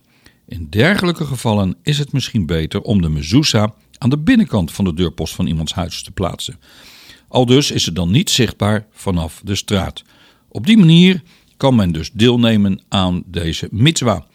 In 0.49 0.67
dergelijke 0.71 1.25
gevallen 1.25 1.77
is 1.83 1.99
het 1.99 2.13
misschien 2.13 2.47
beter 2.47 2.81
om 2.81 3.03
de 3.03 3.09
mezuzah 3.09 3.71
aan 3.99 4.11
de 4.11 4.19
binnenkant 4.19 4.73
van 4.73 4.85
de 4.85 4.95
deurpost 4.95 5.35
van 5.35 5.47
iemands 5.47 5.75
huis 5.75 6.03
te 6.03 6.11
plaatsen. 6.11 6.59
Al 7.37 7.47
dus 7.47 7.71
is 7.71 7.87
het 7.87 7.95
dan 7.95 8.11
niet 8.11 8.31
zichtbaar 8.31 8.87
vanaf 8.93 9.41
de 9.45 9.55
straat. 9.55 10.03
Op 10.49 10.67
die 10.67 10.77
manier 10.77 11.23
kan 11.57 11.75
men 11.75 11.93
dus 11.93 12.11
deelnemen 12.13 12.81
aan 12.89 13.23
deze 13.27 13.69
mitzwa, 13.71 14.27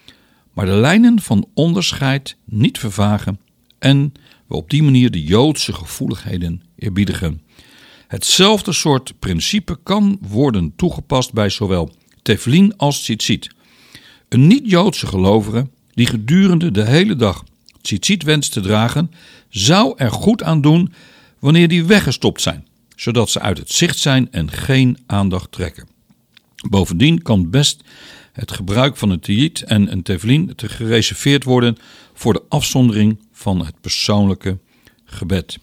maar 0.54 0.66
de 0.66 0.72
lijnen 0.72 1.22
van 1.22 1.48
onderscheid 1.54 2.38
niet 2.46 2.80
vervagen 2.80 3.40
en 3.80 4.14
we 4.48 4.56
op 4.56 4.70
die 4.70 4.84
manier 4.84 5.12
de 5.12 5.24
Joodse 5.24 5.74
gevoeligheden 5.74 6.62
eerbiedigen. 6.76 7.42
Hetzelfde 8.08 8.72
soort 8.72 9.14
principe 9.20 9.78
kan 9.84 10.18
worden 10.22 10.74
toegepast 10.76 11.34
bij 11.34 11.50
zowel 11.50 11.92
teflin 12.22 12.78
als 12.78 13.02
tzitzit. 13.02 13.50
Een 14.30 14.48
niet-Joodse 14.48 15.08
gelovige 15.08 15.70
die 15.94 16.06
gedurende 16.06 16.72
de 16.72 16.86
hele 16.86 17.16
dag 17.16 17.44
tzitzit 17.82 18.24
wenst 18.24 18.52
te 18.52 18.60
dragen, 18.62 19.12
zou 19.50 19.94
er 19.98 20.12
goed 20.12 20.44
aan 20.44 20.62
doen 20.62 20.94
wanneer 21.40 21.68
die 21.68 21.86
weggestopt 21.86 22.42
zijn, 22.42 22.66
zodat 23.02 23.30
ze 23.30 23.40
uit 23.40 23.58
het 23.58 23.72
zicht 23.72 23.98
zijn 23.98 24.32
en 24.32 24.52
geen 24.52 24.98
aandacht 25.06 25.52
trekken. 25.52 25.88
Bovendien 26.70 27.22
kan 27.22 27.50
best 27.50 27.82
het 28.34 28.52
gebruik 28.52 28.98
van 28.98 29.10
een 29.10 29.20
tiyit 29.20 29.64
en 29.64 29.92
een 29.92 30.04
teflin 30.04 30.56
te 30.56 30.70
gereserveerd 30.70 31.44
worden 31.44 31.78
voor 32.14 32.34
de 32.34 32.44
afzondering 32.50 33.20
van 33.32 33.66
het 33.66 33.82
persoonlijke 33.82 34.58
gebed. 35.06 35.60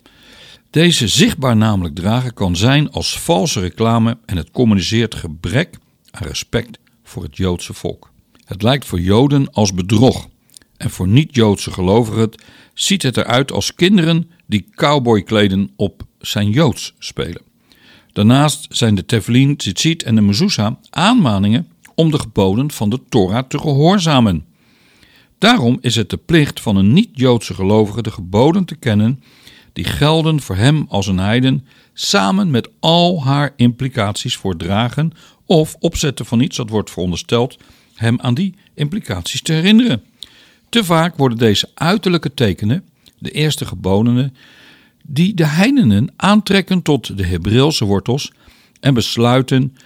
Deze 0.70 1.08
zichtbaar 1.08 1.56
namelijk 1.56 1.94
dragen 1.94 2.34
kan 2.34 2.56
zijn 2.56 2.90
als 2.90 3.18
valse 3.18 3.60
reclame 3.60 4.18
en 4.26 4.36
het 4.36 4.50
communiceert 4.50 5.14
gebrek 5.14 5.78
aan 6.10 6.26
respect 6.26 6.78
voor 7.02 7.22
het 7.22 7.36
Joodse 7.36 7.74
volk. 7.74 8.10
Het 8.44 8.62
lijkt 8.62 8.86
voor 8.86 9.00
Joden 9.00 9.52
als 9.52 9.74
bedrog 9.74 10.28
en 10.76 10.90
voor 10.90 11.08
niet-Joodse 11.08 11.70
gelovigen 11.70 12.30
ziet 12.74 13.02
het 13.02 13.16
eruit 13.16 13.52
als 13.52 13.74
kinderen 13.74 14.30
die 14.46 14.66
cowboykleden 14.74 15.70
op 15.76 16.06
zijn 16.20 16.50
Joods 16.50 16.94
spelen. 16.98 17.42
Daarnaast 18.12 18.66
zijn 18.70 18.94
de 18.94 19.06
Teflin, 19.06 19.56
Tzitzit 19.56 20.02
en 20.02 20.14
de 20.14 20.20
Mezuzah 20.20 20.74
aanmaningen 20.90 21.68
om 21.94 22.10
de 22.10 22.18
geboden 22.18 22.70
van 22.70 22.90
de 22.90 23.00
Torah 23.08 23.44
te 23.48 23.58
gehoorzamen. 23.58 24.44
Daarom 25.38 25.78
is 25.80 25.94
het 25.94 26.10
de 26.10 26.16
plicht 26.16 26.60
van 26.60 26.76
een 26.76 26.92
niet-Joodse 26.92 27.54
gelovige 27.54 28.02
de 28.02 28.10
geboden 28.10 28.64
te 28.64 28.76
kennen 28.76 29.22
die 29.72 29.84
gelden 29.84 30.40
voor 30.40 30.56
hem 30.56 30.86
als 30.88 31.06
een 31.06 31.18
heiden, 31.18 31.66
samen 31.92 32.50
met 32.50 32.68
al 32.80 33.24
haar 33.24 33.52
implicaties 33.56 34.36
voor 34.36 34.56
dragen 34.56 35.12
of 35.46 35.76
opzetten 35.78 36.26
van 36.26 36.40
iets 36.40 36.56
dat 36.56 36.70
wordt 36.70 36.90
verondersteld 36.90 37.56
hem 37.94 38.20
aan 38.20 38.34
die 38.34 38.54
implicaties 38.74 39.42
te 39.42 39.52
herinneren. 39.52 40.02
Te 40.68 40.84
vaak 40.84 41.16
worden 41.16 41.38
deze 41.38 41.68
uiterlijke 41.74 42.34
tekenen, 42.34 42.84
de 43.18 43.30
eerste 43.30 43.66
gebodenen, 43.66 44.34
die 45.10 45.34
de 45.34 45.46
heidenen 45.46 46.12
aantrekken 46.16 46.82
tot 46.82 47.16
de 47.16 47.26
Hebreeuwse 47.26 47.84
wortels 47.84 48.32
en 48.80 48.94
besluiten 48.94 49.76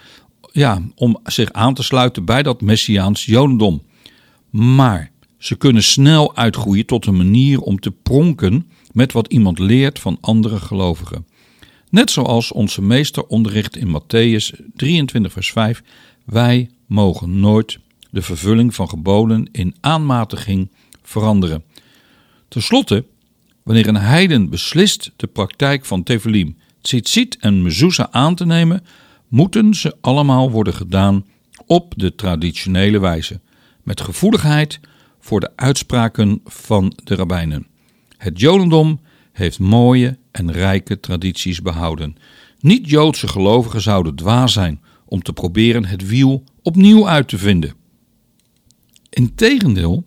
ja, 0.51 0.81
om 0.95 1.19
zich 1.23 1.51
aan 1.51 1.73
te 1.73 1.83
sluiten 1.83 2.25
bij 2.25 2.43
dat 2.43 2.61
Messiaans 2.61 3.25
Jodendom. 3.25 3.81
Maar 4.49 5.11
ze 5.37 5.55
kunnen 5.55 5.83
snel 5.83 6.35
uitgroeien 6.35 6.85
tot 6.85 7.05
een 7.05 7.17
manier 7.17 7.59
om 7.59 7.79
te 7.79 7.91
pronken 7.91 8.67
met 8.91 9.11
wat 9.11 9.27
iemand 9.27 9.59
leert 9.59 9.99
van 9.99 10.17
andere 10.21 10.59
gelovigen. 10.59 11.25
Net 11.89 12.11
zoals 12.11 12.51
onze 12.51 12.81
meester 12.81 13.25
onderricht 13.25 13.75
in 13.75 13.87
Matthäus 13.87 14.59
23, 14.75 15.31
vers 15.31 15.51
5: 15.51 15.83
Wij 16.25 16.69
mogen 16.85 17.39
nooit 17.39 17.79
de 18.11 18.21
vervulling 18.21 18.75
van 18.75 18.89
geboden 18.89 19.49
in 19.51 19.75
aanmatiging 19.79 20.71
veranderen. 21.03 21.63
Ten 22.47 22.61
slotte, 22.61 23.05
wanneer 23.63 23.87
een 23.87 23.95
heiden 23.95 24.49
beslist 24.49 25.11
de 25.15 25.27
praktijk 25.27 25.85
van 25.85 26.03
Tevelim, 26.03 26.57
Tzitzit 26.81 27.37
en 27.39 27.61
Mezouza 27.61 28.07
aan 28.11 28.35
te 28.35 28.45
nemen, 28.45 28.83
moeten 29.27 29.73
ze 29.73 29.95
allemaal 30.01 30.51
worden 30.51 30.73
gedaan 30.73 31.25
op 31.65 31.93
de 31.97 32.15
traditionele 32.15 32.99
wijze, 32.99 33.39
met 33.83 34.01
gevoeligheid 34.01 34.79
voor 35.19 35.39
de 35.39 35.51
uitspraken 35.55 36.41
van 36.45 36.93
de 37.03 37.15
rabbijnen. 37.15 37.67
Het 38.17 38.39
Jodendom 38.39 38.99
heeft 39.31 39.59
mooie 39.59 40.17
en 40.31 40.51
rijke 40.51 40.99
tradities 40.99 41.61
behouden. 41.61 42.15
Niet-Joodse 42.59 43.27
gelovigen 43.27 43.81
zouden 43.81 44.15
dwaas 44.15 44.53
zijn 44.53 44.81
om 45.05 45.21
te 45.21 45.33
proberen 45.33 45.85
het 45.85 46.07
wiel 46.07 46.43
opnieuw 46.61 47.07
uit 47.07 47.27
te 47.27 47.37
vinden. 47.37 47.73
Integendeel, 49.09 50.05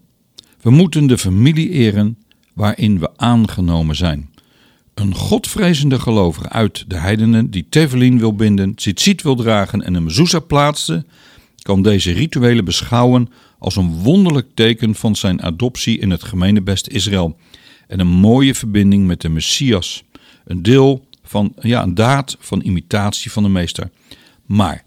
we 0.61 0.71
moeten 0.71 1.07
de 1.07 1.19
familie 1.19 1.71
eren 1.71 2.19
waarin 2.57 2.99
we 2.99 3.11
aangenomen 3.17 3.97
zijn. 3.97 4.31
Een 4.95 5.15
godvrezende 5.15 6.01
gelovige 6.01 6.49
uit 6.49 6.85
de 6.89 6.99
heidenen 6.99 7.51
die 7.51 7.67
Tevelin 7.69 8.19
wil 8.19 8.35
binden, 8.35 8.75
tzitzit 8.75 9.23
wil 9.23 9.37
dragen 9.37 9.83
en 9.83 9.95
een 9.95 10.05
mezuzah 10.05 10.47
plaatste, 10.47 11.05
kan 11.63 11.83
deze 11.83 12.13
rituelen 12.13 12.65
beschouwen 12.65 13.29
als 13.59 13.77
een 13.77 13.93
wonderlijk 13.93 14.47
teken 14.55 14.95
van 14.95 15.17
zijn 15.17 15.43
adoptie 15.43 15.99
in 15.99 16.11
het 16.11 16.25
gemeenebest 16.25 16.87
Israël 16.87 17.37
en 17.87 18.01
een 18.01 18.07
mooie 18.07 18.55
verbinding 18.55 19.07
met 19.07 19.21
de 19.21 19.29
Messias, 19.29 20.05
een 20.45 20.63
deel 20.63 21.07
van, 21.23 21.53
ja, 21.61 21.83
een 21.83 21.95
daad 21.95 22.37
van 22.41 22.63
imitatie 22.63 23.33
van 23.33 23.43
de 23.43 23.49
meester. 23.49 23.91
Maar, 24.47 24.85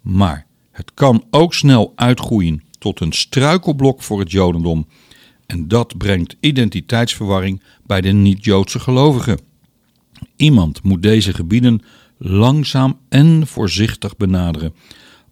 maar, 0.00 0.46
het 0.70 0.94
kan 0.94 1.24
ook 1.30 1.54
snel 1.54 1.92
uitgroeien 1.94 2.62
tot 2.78 3.00
een 3.00 3.12
struikelblok 3.12 4.02
voor 4.02 4.20
het 4.20 4.30
Jodendom. 4.30 4.86
En 5.52 5.68
dat 5.68 5.98
brengt 5.98 6.36
identiteitsverwarring 6.40 7.62
bij 7.86 8.00
de 8.00 8.12
niet-Joodse 8.12 8.80
gelovigen. 8.80 9.40
Iemand 10.36 10.82
moet 10.82 11.02
deze 11.02 11.32
gebieden 11.32 11.82
langzaam 12.18 12.98
en 13.08 13.46
voorzichtig 13.46 14.16
benaderen. 14.16 14.74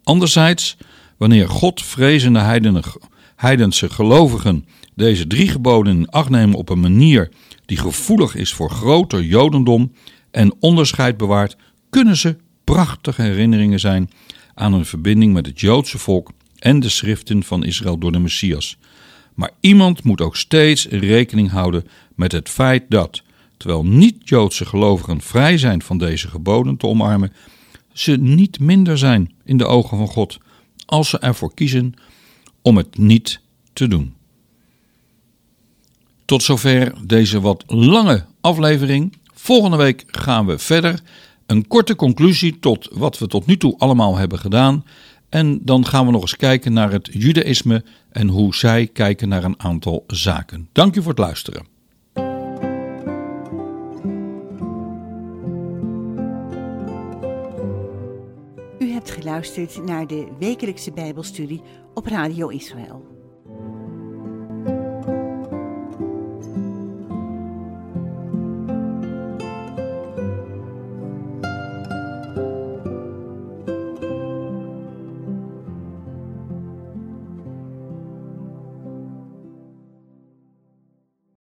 Anderzijds, 0.03 0.77
wanneer 1.17 1.49
Godvrezende 1.49 2.61
heidense 3.35 3.89
gelovigen 3.89 4.65
deze 4.95 5.27
drie 5.27 5.47
geboden 5.47 5.97
in 5.97 6.09
acht 6.09 6.29
nemen 6.29 6.55
op 6.55 6.69
een 6.69 6.79
manier 6.79 7.31
die 7.65 7.77
gevoelig 7.77 8.35
is 8.35 8.53
voor 8.53 8.69
groter 8.69 9.23
Jodendom 9.23 9.91
en 10.31 10.53
onderscheid 10.59 11.17
bewaart, 11.17 11.57
kunnen 11.89 12.17
ze 12.17 12.37
prachtige 12.63 13.21
herinneringen 13.21 13.79
zijn 13.79 14.09
aan 14.53 14.73
een 14.73 14.85
verbinding 14.85 15.33
met 15.33 15.45
het 15.45 15.59
Joodse 15.59 15.97
volk 15.97 16.31
en 16.59 16.79
de 16.79 16.89
schriften 16.89 17.43
van 17.43 17.63
Israël 17.63 17.97
door 17.97 18.11
de 18.11 18.19
Messias. 18.19 18.77
Maar 19.33 19.51
iemand 19.59 20.03
moet 20.03 20.21
ook 20.21 20.35
steeds 20.35 20.85
rekening 20.87 21.49
houden 21.49 21.87
met 22.15 22.31
het 22.31 22.49
feit 22.49 22.83
dat, 22.89 23.21
terwijl 23.57 23.85
niet-Joodse 23.85 24.65
gelovigen 24.65 25.21
vrij 25.21 25.57
zijn 25.57 25.81
van 25.81 25.97
deze 25.97 26.27
geboden 26.27 26.77
te 26.77 26.87
omarmen, 26.87 27.33
ze 27.93 28.11
niet 28.17 28.59
minder 28.59 28.97
zijn 28.97 29.31
in 29.43 29.57
de 29.57 29.65
ogen 29.65 29.97
van 29.97 30.07
God 30.07 30.37
als 30.85 31.09
ze 31.09 31.19
ervoor 31.19 31.53
kiezen 31.53 31.93
om 32.61 32.77
het 32.77 32.97
niet 32.97 33.41
te 33.73 33.87
doen. 33.87 34.13
Tot 36.25 36.43
zover 36.43 36.93
deze 37.05 37.41
wat 37.41 37.63
lange 37.67 38.25
aflevering. 38.41 39.17
Volgende 39.33 39.77
week 39.77 40.03
gaan 40.07 40.45
we 40.45 40.59
verder. 40.59 41.01
Een 41.45 41.67
korte 41.67 41.95
conclusie 41.95 42.59
tot 42.59 42.87
wat 42.91 43.17
we 43.17 43.27
tot 43.27 43.45
nu 43.45 43.57
toe 43.57 43.77
allemaal 43.77 44.17
hebben 44.17 44.39
gedaan. 44.39 44.85
En 45.31 45.59
dan 45.65 45.85
gaan 45.85 46.05
we 46.05 46.11
nog 46.11 46.21
eens 46.21 46.35
kijken 46.35 46.73
naar 46.73 46.91
het 46.91 47.09
Judaïsme 47.11 47.83
en 48.09 48.27
hoe 48.27 48.55
zij 48.55 48.87
kijken 48.87 49.29
naar 49.29 49.43
een 49.43 49.59
aantal 49.59 50.03
zaken. 50.07 50.69
Dank 50.71 50.95
u 50.95 51.01
voor 51.01 51.11
het 51.11 51.19
luisteren. 51.19 51.65
U 58.79 58.91
hebt 58.91 59.11
geluisterd 59.11 59.85
naar 59.85 60.07
de 60.07 60.27
wekelijkse 60.39 60.91
Bijbelstudie 60.91 61.61
op 61.93 62.05
Radio 62.05 62.47
Israël. 62.47 63.10